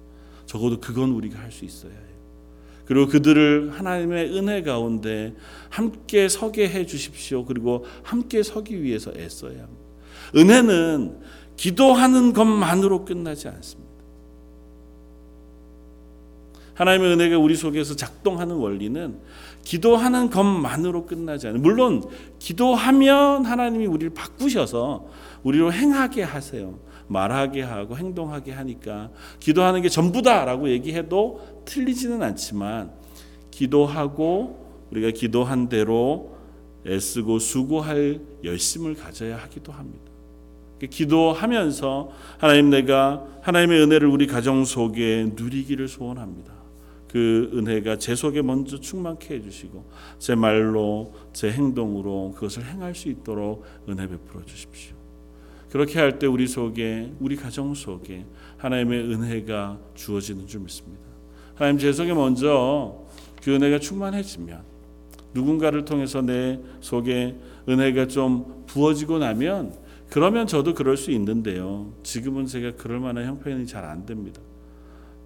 적어도 0.47 0.79
그건 0.79 1.11
우리가 1.11 1.39
할 1.39 1.51
수 1.51 1.63
있어야 1.65 1.91
해요. 1.91 2.06
그리고 2.87 3.07
그들을 3.07 3.71
하나님의 3.73 4.37
은혜 4.37 4.63
가운데 4.63 5.35
함께 5.69 6.29
서게 6.29 6.69
해 6.69 6.85
주십시오. 6.85 7.43
그리고 7.45 7.85
함께 8.01 8.41
서기 8.43 8.81
위해서 8.81 9.11
애써야 9.15 9.51
합니다. 9.51 9.83
은혜는 10.35 11.19
기도하는 11.57 12.31
것만으로 12.33 13.03
끝나지 13.03 13.49
않습니다. 13.49 13.87
하나님의 16.75 17.13
은혜가 17.13 17.37
우리 17.39 17.55
속에서 17.55 17.95
작동하는 17.95 18.55
원리는 18.55 19.19
기도하는 19.63 20.29
것만으로 20.29 21.07
끝나지 21.07 21.47
않아요. 21.47 21.61
물론 21.61 22.03
기도하면 22.39 23.45
하나님이 23.45 23.87
우리를 23.87 24.13
바꾸셔서 24.13 25.07
우리로 25.43 25.73
행하게 25.73 26.23
하세요. 26.23 26.79
말하게 27.07 27.61
하고 27.61 27.97
행동하게 27.97 28.51
하니까 28.51 29.09
기도하는 29.39 29.81
게 29.81 29.89
전부다라고 29.89 30.69
얘기해도 30.69 31.63
틀리지는 31.65 32.21
않지만 32.21 32.91
기도하고 33.51 34.87
우리가 34.91 35.11
기도한 35.11 35.69
대로 35.69 36.37
애쓰고 36.85 37.39
수고할 37.39 38.21
열심을 38.43 38.95
가져야 38.95 39.37
하기도 39.37 39.71
합니다. 39.71 40.05
기도하면서 40.89 42.11
하나님 42.37 42.69
내가 42.69 43.25
하나님의 43.41 43.81
은혜를 43.81 44.07
우리 44.07 44.27
가정 44.27 44.63
속에 44.63 45.31
누리기를 45.35 45.87
소원합니다. 45.87 46.53
그 47.09 47.49
은혜가 47.53 47.97
제 47.97 48.15
속에 48.15 48.41
먼저 48.41 48.79
충만케 48.79 49.35
해주시고 49.35 49.89
제 50.19 50.35
말로 50.35 51.13
제 51.33 51.51
행동으로 51.51 52.33
그것을 52.35 52.65
행할 52.65 52.93
수 52.93 53.09
있도록 53.09 53.63
은혜 53.89 54.07
베풀어 54.07 54.45
주십시오. 54.45 54.96
그렇게 55.69 55.99
할 55.99 56.17
때 56.19 56.27
우리 56.27 56.47
속에 56.47 57.11
우리 57.19 57.35
가정 57.35 57.73
속에 57.73 58.25
하나님의 58.57 59.01
은혜가 59.13 59.77
주어지는 59.95 60.47
줄 60.47 60.61
믿습니다. 60.61 61.03
하나님 61.55 61.77
제 61.77 61.91
속에 61.91 62.13
먼저 62.13 63.03
그 63.43 63.53
은혜가 63.53 63.79
충만해지면 63.79 64.61
누군가를 65.33 65.85
통해서 65.85 66.21
내 66.21 66.59
속에 66.79 67.35
은혜가 67.67 68.07
좀 68.07 68.63
부어지고 68.67 69.19
나면 69.19 69.73
그러면 70.09 70.47
저도 70.47 70.73
그럴 70.73 70.95
수 70.95 71.11
있는데요. 71.11 71.93
지금은 72.01 72.45
제가 72.45 72.75
그럴 72.77 72.99
만한 72.99 73.25
형편이 73.25 73.67
잘 73.67 73.83
안 73.83 74.05
됩니다. 74.05 74.41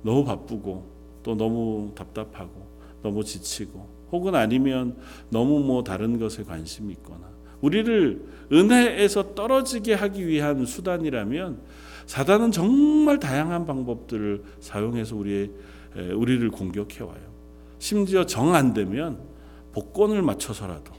너무 0.01 0.25
바쁘고 0.25 0.89
또 1.21 1.36
너무 1.36 1.91
답답하고 1.95 2.67
너무 3.04 3.23
지치고 3.23 3.88
혹은 4.12 4.34
아니면 4.34 4.97
너무 5.30 5.60
뭐 5.60 5.84
다른 5.84 6.19
것에 6.19 6.43
관심이 6.43 6.93
있거나 6.93 7.30
우리를 7.62 8.25
은혜에서 8.51 9.33
떨어지게 9.35 9.93
하기 9.93 10.27
위한 10.27 10.65
수단이라면 10.65 11.61
사단은 12.05 12.51
정말 12.51 13.19
다양한 13.19 13.65
방법들을 13.65 14.43
사용해서 14.59 15.15
우리의 15.15 15.51
우리를 16.15 16.49
공격해 16.51 17.03
와요. 17.03 17.31
심지어 17.79 18.25
정 18.25 18.53
안 18.53 18.73
되면 18.73 19.19
복권을 19.73 20.21
맞춰서라도 20.21 20.91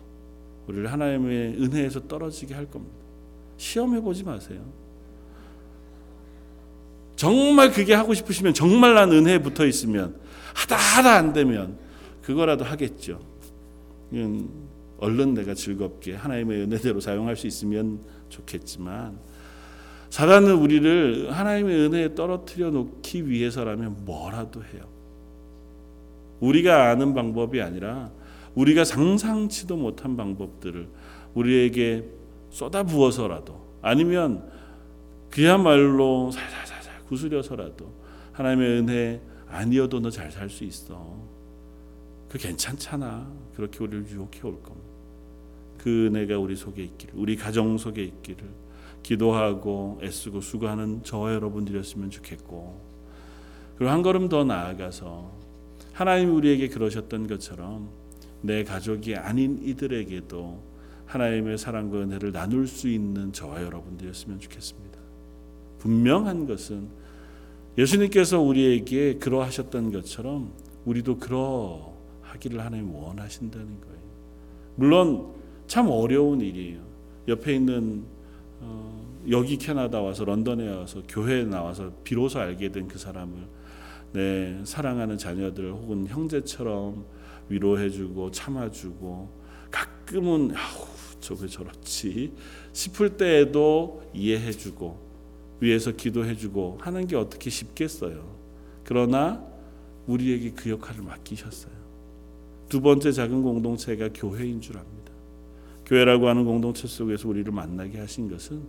우리를 0.67 0.91
하나님의 0.91 1.57
은혜에서 1.63 2.09
떨어지게 2.09 2.55
할 2.55 2.71
겁니다. 2.71 2.97
시험해 3.57 4.01
보지 4.01 4.25
마세요. 4.25 4.61
정말 7.17 7.71
그게 7.71 7.95
하고 7.95 8.15
싶으시면 8.15 8.55
정말 8.55 8.95
난 8.95 9.13
은혜에 9.13 9.39
붙어 9.41 9.67
있으면 9.67 10.17
하다 10.55 10.77
하다 10.77 11.15
안 11.15 11.33
되면 11.33 11.79
그거라도 12.23 12.65
하겠죠. 12.65 13.21
얼른 15.03 15.35
내가 15.35 15.53
즐겁게 15.55 16.15
하나님의 16.15 16.63
은혜대로 16.63 17.01
사용할 17.01 17.35
수 17.35 17.49
있으면 17.49 18.01
좋겠지만 18.29 19.19
사단은 20.11 20.55
우리를 20.55 21.33
하나님의 21.33 21.77
은혜에 21.87 22.15
떨어뜨려 22.15 22.71
놓기 22.71 23.29
위해서라면 23.29 24.05
뭐라도 24.05 24.63
해요. 24.63 24.85
우리가 26.41 26.91
아는 26.91 27.15
방법이 27.15 27.61
아니라 27.61 28.13
우리가 28.55 28.85
상상치도 28.85 29.77
못한 29.77 30.17
방법들을 30.17 30.89
우리에게 31.35 32.05
쏟아부어서라도 32.51 33.61
아니면 33.83 34.49
그야말로 35.31 36.31
살살살살 36.31 37.05
구스려서라도 37.07 37.93
하나님의 38.33 38.79
은혜 38.79 39.21
아니어도 39.49 40.01
너 40.01 40.11
잘 40.11 40.31
살 40.31 40.49
수 40.49 40.63
있어. 40.65 41.17
그 42.29 42.39
괜찮잖아. 42.39 43.31
그렇게 43.57 43.83
우리를 43.83 44.07
유혹해 44.11 44.41
올 44.45 44.63
겁니다. 44.63 44.82
그 45.83 46.07
은혜가 46.07 46.39
우리 46.39 46.55
속에 46.55 46.81
있기를, 46.85 47.15
우리 47.17 47.35
가정 47.35 47.77
속에 47.77 48.05
있기를 48.05 48.49
기도하고 49.03 49.99
애쓰고 50.01 50.41
수고하는 50.41 51.03
저와 51.03 51.35
여러분들이었으면 51.35 52.11
좋겠고, 52.11 52.81
그리고 53.77 53.91
한 53.91 54.03
걸음 54.03 54.29
더 54.29 54.45
나아가서 54.45 55.33
하나님이 55.93 56.31
우리에게 56.31 56.69
그러셨던 56.69 57.27
것처럼 57.27 57.91
내 58.43 58.63
가족이 58.63 59.17
아닌 59.17 59.59
이들에게도 59.61 60.63
하나님의 61.07 61.59
사랑과 61.59 61.99
은혜를 61.99 62.31
나눌 62.31 62.69
수 62.69 62.89
있는 62.89 63.33
저와 63.33 63.63
여러분들이었으면 63.65 64.39
좋겠습니다. 64.39 64.99
분명한 65.81 66.47
것은 66.47 66.89
예수님께서 67.77 68.41
우리에게 68.41 69.15
그러하셨던 69.15 69.91
것처럼 69.91 70.53
우리도 70.85 71.19
그러하기를 71.19 72.61
하나님 72.61 72.95
원하신다는 72.95 73.81
거예요. 73.81 74.03
물론 74.77 75.32
참 75.73 75.89
어려운 75.89 76.43
일이에요. 76.43 76.83
옆에 77.29 77.55
있는 77.55 78.05
어, 78.61 79.17
여기 79.31 79.57
캐나다 79.57 80.03
와서 80.03 80.23
런던에 80.23 80.69
와서 80.69 81.03
교회에 81.09 81.45
나와서 81.45 81.91
비로소 82.05 82.41
알게 82.41 82.69
된 82.73 82.87
그 82.87 82.99
사람을 82.99 83.39
내 84.13 84.61
사랑하는 84.67 85.17
자녀들 85.17 85.73
혹은 85.73 86.07
형제처럼 86.07 87.07
위로해주고 87.49 88.33
참아주고 88.33 89.31
가끔은 89.71 90.53
저왜 91.21 91.49
저렇지 91.49 92.35
싶을 92.75 93.17
때에도 93.17 94.03
이해해주고 94.13 94.99
위해서 95.61 95.91
기도해주고 95.93 96.81
하는 96.83 97.07
게 97.07 97.17
어떻게 97.17 97.49
쉽겠어요. 97.49 98.37
그러나 98.85 99.43
우리에게 100.07 100.51
그 100.51 100.69
역할을 100.69 101.03
맡기셨어요. 101.03 101.73
두 102.69 102.83
번째 102.83 103.11
작은 103.11 103.43
공동체가 103.43 104.11
교회인 104.13 104.61
줄 104.61 104.77
압니다. 104.77 105.02
교회라고 105.87 106.29
하는 106.29 106.45
공동체 106.45 106.87
속에서 106.87 107.29
우리를 107.29 107.51
만나게 107.53 107.99
하신 107.99 108.31
것은 108.31 108.63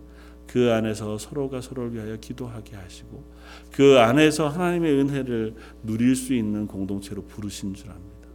그 0.46 0.72
안에서 0.72 1.16
서로가 1.16 1.60
서로를 1.60 1.94
위하여 1.94 2.16
기도하게 2.16 2.76
하시고 2.76 3.24
그 3.72 3.98
안에서 3.98 4.48
하나님의 4.48 4.92
은혜를 5.00 5.54
누릴 5.82 6.14
수 6.16 6.34
있는 6.34 6.66
공동체로 6.66 7.24
부르신 7.24 7.74
줄 7.74 7.90
압니다. 7.90 8.28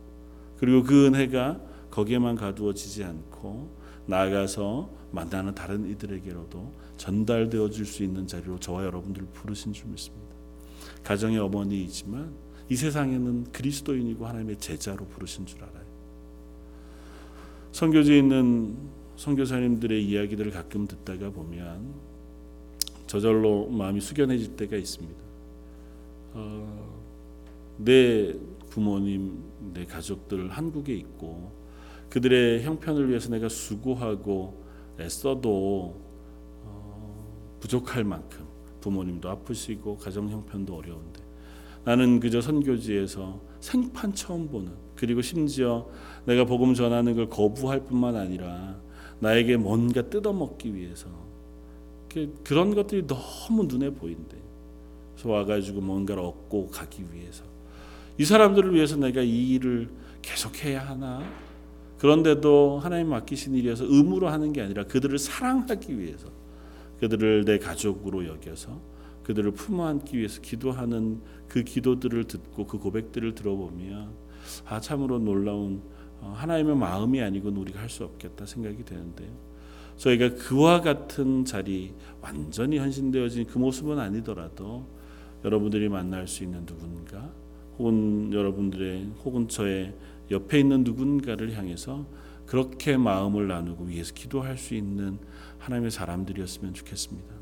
그리고 0.57 0.83
그 0.83 1.05
은혜가 1.05 1.61
거기에만 1.91 2.35
가두어지지 2.35 3.03
않고 3.03 3.77
나아가서 4.07 4.89
만나는 5.11 5.55
다른 5.55 5.89
이들에게로도 5.89 6.73
전달되어 6.97 7.69
줄 7.69 7.85
수 7.85 8.03
있는 8.03 8.27
자리로 8.27 8.59
저와 8.59 8.83
여러분들을 8.85 9.27
부르신 9.33 9.73
줄 9.73 9.87
믿습니다. 9.89 10.35
가정의 11.03 11.39
어머니이지만 11.39 12.33
이 12.69 12.75
세상에는 12.75 13.51
그리스도인이고 13.51 14.27
하나님의 14.27 14.57
제자로 14.57 15.05
부르신 15.07 15.45
줄 15.45 15.63
알아요. 15.63 15.78
선교지에 17.71 18.17
있는 18.17 18.75
선교사님들의 19.15 20.03
이야기들을 20.03 20.51
가끔 20.51 20.87
듣다가 20.87 21.29
보면 21.29 21.93
저절로 23.05 23.67
마음이 23.67 23.99
숙연해질 24.01 24.55
때가 24.55 24.77
있습니다. 24.77 25.19
어, 26.33 27.03
내 27.77 28.35
부모님, 28.69 29.43
내 29.73 29.85
가족들 29.85 30.49
한국에 30.49 30.93
있고 30.93 31.51
그들의 32.09 32.63
형편을 32.63 33.09
위해서 33.09 33.29
내가 33.29 33.49
수고하고 33.49 34.63
애써도 34.99 35.95
어, 36.63 37.57
부족할 37.59 38.03
만큼 38.03 38.45
부모님도 38.81 39.29
아프시고 39.29 39.97
가정 39.97 40.29
형편도 40.29 40.75
어려운데 40.75 41.21
나는 41.83 42.19
그저 42.19 42.41
선교지에서 42.41 43.39
생판 43.59 44.13
처음 44.13 44.47
보는 44.49 44.71
그리고 44.99 45.21
심지어 45.21 45.87
내가 46.25 46.43
복음 46.43 46.73
전하는 46.73 47.15
걸 47.15 47.29
거부할 47.29 47.85
뿐만 47.85 48.17
아니라 48.17 48.75
나에게 49.19 49.55
뭔가 49.55 50.01
뜯어먹기 50.01 50.75
위해서 50.75 51.07
그런 52.43 52.75
것들이 52.75 53.07
너무 53.07 53.63
눈에 53.63 53.91
보인대. 53.91 54.35
그래서 55.13 55.29
와가지고 55.29 55.79
뭔가를 55.79 56.21
얻고 56.21 56.67
가기 56.67 57.05
위해서 57.13 57.43
이 58.17 58.25
사람들을 58.25 58.73
위해서 58.73 58.97
내가 58.97 59.21
이 59.21 59.51
일을 59.51 59.89
계속해야 60.21 60.85
하나? 60.85 61.23
그런데도 61.97 62.79
하나님 62.79 63.09
맡기신 63.09 63.55
일이어서 63.55 63.85
의무로 63.85 64.27
하는 64.27 64.51
게 64.51 64.61
아니라 64.61 64.83
그들을 64.83 65.17
사랑하기 65.17 65.97
위해서 65.97 66.27
그들을 66.99 67.45
내 67.45 67.57
가족으로 67.57 68.25
여겨서 68.27 68.81
그들을 69.23 69.51
품어 69.51 69.85
안기 69.85 70.17
위해서 70.17 70.41
기도하는 70.41 71.21
그 71.47 71.63
기도들을 71.63 72.25
듣고 72.25 72.67
그 72.67 72.77
고백들을 72.77 73.35
들어보면 73.35 74.28
아 74.67 74.79
참으로 74.79 75.19
놀라운 75.19 75.81
어, 76.21 76.33
하나님의 76.35 76.75
마음이 76.75 77.21
아니고는 77.21 77.59
우리가 77.61 77.79
할 77.79 77.89
수 77.89 78.03
없겠다 78.03 78.45
생각이 78.45 78.83
되는데요. 78.83 79.29
저희가 79.97 80.35
그와 80.35 80.81
같은 80.81 81.43
자리 81.45 81.93
완전히 82.21 82.77
헌신되어진 82.77 83.47
그 83.47 83.57
모습은 83.57 83.99
아니더라도 83.99 84.85
여러분들이 85.43 85.89
만날 85.89 86.27
수 86.27 86.43
있는 86.43 86.65
누군가 86.65 87.29
혹은 87.77 88.31
여러분들의 88.33 89.11
혹은 89.23 89.47
저의 89.47 89.93
옆에 90.31 90.59
있는 90.59 90.83
누군가를 90.83 91.57
향해서 91.57 92.05
그렇게 92.45 92.97
마음을 92.97 93.47
나누고 93.47 93.85
위해서 93.85 94.13
기도할 94.13 94.57
수 94.57 94.73
있는 94.73 95.17
하나님의 95.59 95.91
사람들이었으면 95.91 96.73
좋겠습니다. 96.73 97.33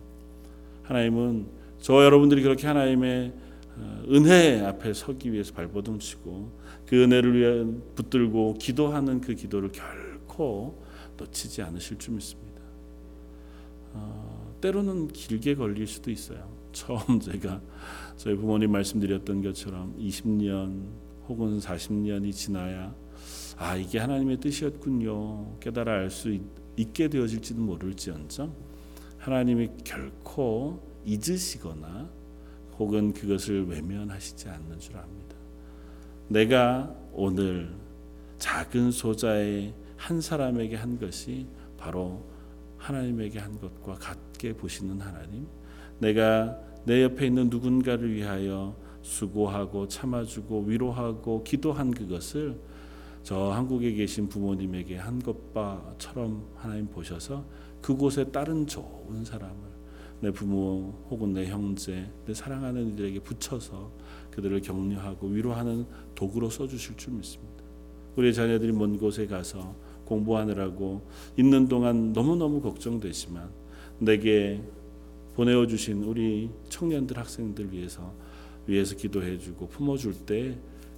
하나님은 0.83 1.47
저 1.79 2.03
여러분들이 2.03 2.41
그렇게 2.41 2.67
하나님의 2.67 3.29
어, 3.29 3.46
은혜 4.09 4.61
앞에 4.61 4.93
서기 4.93 5.31
위해서 5.31 5.53
발버둥 5.53 5.99
치고 5.99 6.51
그 6.85 7.03
은혜를 7.03 7.37
위해 7.37 7.65
붙들고 7.95 8.55
기도하는 8.55 9.21
그 9.21 9.35
기도를 9.35 9.71
결코 9.71 10.83
놓치지 11.17 11.61
않으실 11.61 11.97
줄 11.97 12.15
믿습니다. 12.15 12.61
어, 13.93 14.55
때로는 14.61 15.09
길게 15.09 15.55
걸릴 15.55 15.87
수도 15.87 16.11
있어요. 16.11 16.49
처음 16.71 17.19
제가 17.19 17.61
저희 18.17 18.35
부모님 18.35 18.71
말씀드렸던 18.71 19.41
것처럼 19.41 19.95
20년 19.97 20.83
혹은 21.27 21.59
40년이 21.59 22.31
지나야 22.31 22.95
아 23.57 23.75
이게 23.75 23.99
하나님의 23.99 24.37
뜻이었군요 24.37 25.57
깨달아 25.59 25.91
알 25.91 26.09
수 26.09 26.37
있게 26.77 27.07
되어질지는 27.09 27.61
모를지언정 27.63 28.53
하나님이 29.17 29.69
결코 29.83 30.79
잊으시거나 31.03 32.09
혹은 32.79 33.13
그것을 33.13 33.67
외면하시지 33.67 34.49
않는 34.49 34.79
줄 34.79 34.97
압니다. 34.97 35.35
내가 36.27 36.93
오늘 37.13 37.73
작은 38.37 38.91
소자의 38.91 39.73
한 39.95 40.21
사람에게 40.21 40.75
한 40.75 40.99
것이 40.99 41.47
바로 41.77 42.23
하나님에게 42.77 43.39
한 43.39 43.59
것과 43.59 43.95
같게 43.95 44.53
보시는 44.53 45.01
하나님. 45.01 45.47
내가 45.99 46.57
내 46.85 47.03
옆에 47.03 47.27
있는 47.27 47.49
누군가를 47.49 48.13
위하여 48.13 48.75
수고하고 49.01 49.87
참아주고 49.87 50.63
위로하고 50.63 51.43
기도한 51.43 51.91
그것을 51.91 52.59
저 53.23 53.51
한국에 53.51 53.93
계신 53.93 54.29
부모님에게 54.29 54.97
한 54.97 55.19
것과처럼 55.19 56.47
하나님 56.55 56.87
보셔서 56.87 57.43
그곳에 57.81 58.25
다른 58.31 58.65
좋은 58.65 59.25
사람을 59.25 59.66
내 60.19 60.31
부모 60.31 60.93
혹은 61.09 61.33
내 61.33 61.45
형제, 61.47 62.09
내 62.25 62.33
사랑하는 62.33 62.93
이들에게 62.93 63.19
붙여서 63.19 63.91
그들을 64.31 64.61
격려하고 64.61 65.27
위로하는 65.27 65.85
도구로 66.15 66.49
써주실 66.49 66.97
줄 66.97 67.13
믿습니다. 67.13 67.63
우리 68.15 68.33
자녀들이 68.33 68.71
먼 68.71 68.97
곳에 68.97 69.27
가서 69.27 69.75
공부하느라고 70.05 71.07
있는 71.37 71.67
동안 71.67 72.13
너무너무 72.13 72.61
걱정되지만 72.61 73.49
내게 73.99 74.61
보내어 75.35 75.67
주신 75.67 76.03
우리 76.03 76.49
청년들 76.69 77.17
학생들 77.17 77.71
위해서 77.71 78.13
위해서 78.65 78.95
기도해 78.95 79.37
주고 79.37 79.67
품어 79.67 79.97
줄 79.97 80.13
때 80.25 80.57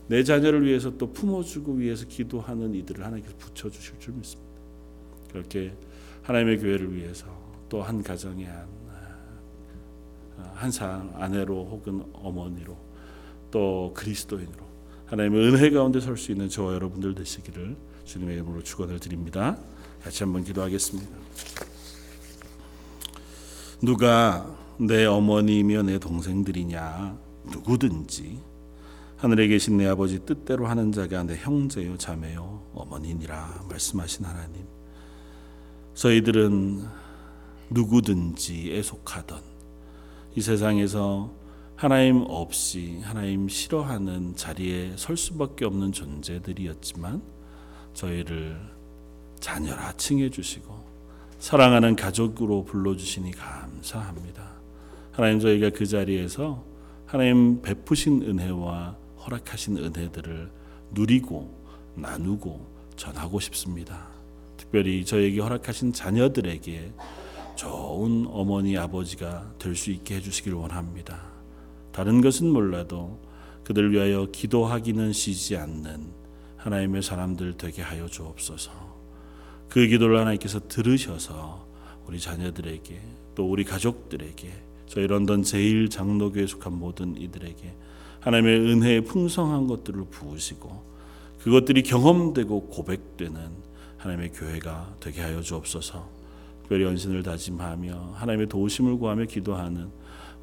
내 0.10 0.24
자녀를 0.24 0.66
위해서 0.66 0.98
또 0.98 1.12
품어 1.14 1.44
주고 1.44 1.74
위해서 1.74 2.08
기도하는 2.08 2.74
이들을 2.74 3.06
하나님께서 3.06 3.38
붙여 3.38 3.70
주실 3.70 4.00
줄 4.00 4.16
믿습니다. 4.16 4.50
그렇게 5.32 5.72
하나님의 6.24 6.58
교회를 6.58 6.96
위해서 6.96 7.28
또 7.70 7.84
한 7.84 8.02
가정의 8.02 8.46
한 8.46 8.68
한 10.54 10.72
아내로 11.16 11.66
혹은 11.66 12.04
어머니로 12.14 12.78
또 13.52 13.94
그리스도인으로 13.96 14.70
하나님의 15.08 15.48
은혜 15.48 15.70
가운데 15.72 16.00
설 16.00 16.18
수 16.18 16.32
있는 16.32 16.50
저와 16.50 16.74
여러분들 16.76 17.16
되시기를 17.16 17.76
주님의 18.06 18.36
이름으로 18.36 18.64
축원을 18.64 19.00
드립니다. 19.00 19.58
같이 20.04 20.24
한번 20.24 20.44
기도하겠습니다. 20.44 21.10
누가 23.82 24.56
내 24.78 25.06
어머니며 25.06 25.84
내 25.84 26.00
동생들이냐 26.00 27.18
누구든지 27.52 28.40
하늘에 29.18 29.48
계신 29.48 29.78
내 29.78 29.88
아버지 29.88 30.20
뜻대로 30.20 30.68
하는 30.68 30.92
자가 30.92 31.24
내 31.24 31.36
형제요 31.36 31.98
자매요 31.98 32.72
어머니니라 32.74 33.66
말씀하신 33.70 34.26
하나님. 34.26 34.66
저희들은 35.94 36.86
누구든지에 37.72 38.82
속하던 38.82 39.42
이 40.36 40.42
세상에서 40.42 41.32
하나님 41.76 42.24
없이 42.28 43.00
하나님 43.04 43.48
싫어하는 43.48 44.36
자리에 44.36 44.94
설 44.96 45.18
수밖에 45.18 45.66
없는 45.66 45.92
존재들이었지만 45.92 47.22
저희를 47.94 48.60
자녀라 49.40 49.94
칭해 49.94 50.30
주시고 50.30 50.78
사랑하는 51.40 51.96
가족으로 51.96 52.66
불러 52.66 52.96
주시니 52.96 53.32
감사합니다. 53.32 54.44
하나님 55.12 55.40
저희가 55.40 55.70
그 55.70 55.86
자리에서 55.86 56.64
하나님 57.06 57.62
베푸신 57.62 58.22
은혜와 58.24 58.96
허락하신 59.26 59.78
은혜들을 59.78 60.52
누리고 60.92 61.50
나누고 61.96 62.66
전하고 62.98 63.40
싶습니다. 63.40 64.08
특별히 64.58 65.06
저에게 65.06 65.40
허락하신 65.40 65.94
자녀들에게 65.94 66.92
좋은 67.60 68.26
어머니 68.30 68.78
아버지가 68.78 69.56
될 69.60 69.76
수 69.76 69.92
있게 69.92 70.16
해주시길 70.16 70.54
원합니다. 70.54 71.20
다른 71.92 72.22
것은 72.22 72.48
몰라도 72.50 73.20
그들 73.66 73.92
위하여 73.92 74.28
기도하기는 74.32 75.12
쉬지 75.12 75.58
않는 75.58 76.14
하나님의 76.56 77.02
사람들 77.04 77.58
되게 77.58 77.82
하여 77.82 78.08
주옵소서. 78.08 78.72
그 79.68 79.86
기도를 79.88 80.20
하나님께서 80.20 80.70
들으셔서 80.70 81.68
우리 82.08 82.18
자녀들에게 82.22 83.02
또 83.36 83.52
우리 83.52 83.66
가족들에게 83.66 84.54
저희 84.88 85.08
런던 85.08 85.44
제일 85.44 85.90
장로교에 85.90 86.48
속한 86.48 86.72
모든 86.72 87.18
이들에게 87.18 87.76
하나님의 88.22 88.58
은혜의 88.58 89.04
풍성한 89.04 89.68
것들을 89.68 90.06
부으시고 90.10 90.82
그것들이 91.40 91.84
경험되고 91.84 92.68
고백되는 92.68 93.52
하나님의 93.98 94.32
교회가 94.32 94.96
되게 95.02 95.20
하여 95.20 95.42
주옵소서. 95.42 96.19
특별히 96.70 96.86
연신을 96.86 97.24
다짐하며 97.24 98.12
하나님의 98.14 98.48
도우심을 98.48 99.00
구하며 99.00 99.26
기도하는 99.26 99.90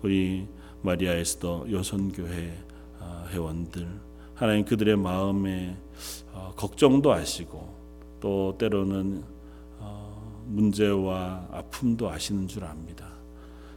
우리 0.02 0.48
마리아 0.82 1.14
에스더 1.14 1.66
여선교회 1.70 2.52
아, 2.98 3.28
회원들 3.30 3.86
하나님 4.34 4.64
그들의 4.64 4.96
마음에 4.96 5.76
어, 6.32 6.52
걱정도 6.56 7.12
아시고 7.12 7.72
또 8.18 8.56
때로는 8.58 9.22
어, 9.78 10.42
문제와 10.48 11.46
아픔도 11.52 12.10
아시는 12.10 12.48
줄 12.48 12.64
압니다. 12.64 13.06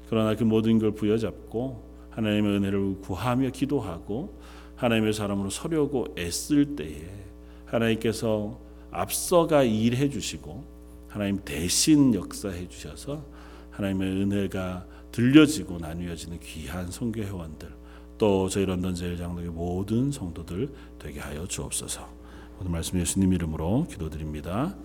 그러나 0.09 0.35
그 0.35 0.43
모든 0.43 0.79
걸 0.79 0.95
부여잡고 0.95 1.83
하나님의 2.09 2.57
은혜를 2.57 3.01
구하며 3.01 3.51
기도하고 3.51 4.41
하나님의 4.75 5.13
사람으로 5.13 5.51
서려고 5.51 6.07
애쓸 6.17 6.75
때에 6.75 7.11
하나님께서 7.67 8.59
앞서가 8.89 9.61
일해 9.61 10.09
주시고 10.09 10.78
하나님 11.09 11.41
대신 11.43 12.13
역사해 12.13 12.69
주셔서 12.69 13.25
하나님의 13.71 14.09
은혜가 14.21 14.85
들려지고 15.11 15.79
나뉘어지는 15.79 16.39
귀한 16.39 16.89
성교 16.89 17.21
회원들 17.21 17.67
또 18.17 18.47
저희 18.49 18.65
런던 18.65 18.93
제일장로의 18.95 19.49
모든 19.49 20.11
성도들 20.11 20.69
되게 20.99 21.19
하여 21.19 21.47
주옵소서. 21.47 22.07
오늘 22.59 22.71
말씀 22.71 22.99
예수님 22.99 23.33
이름으로 23.33 23.87
기도드립니다. 23.89 24.75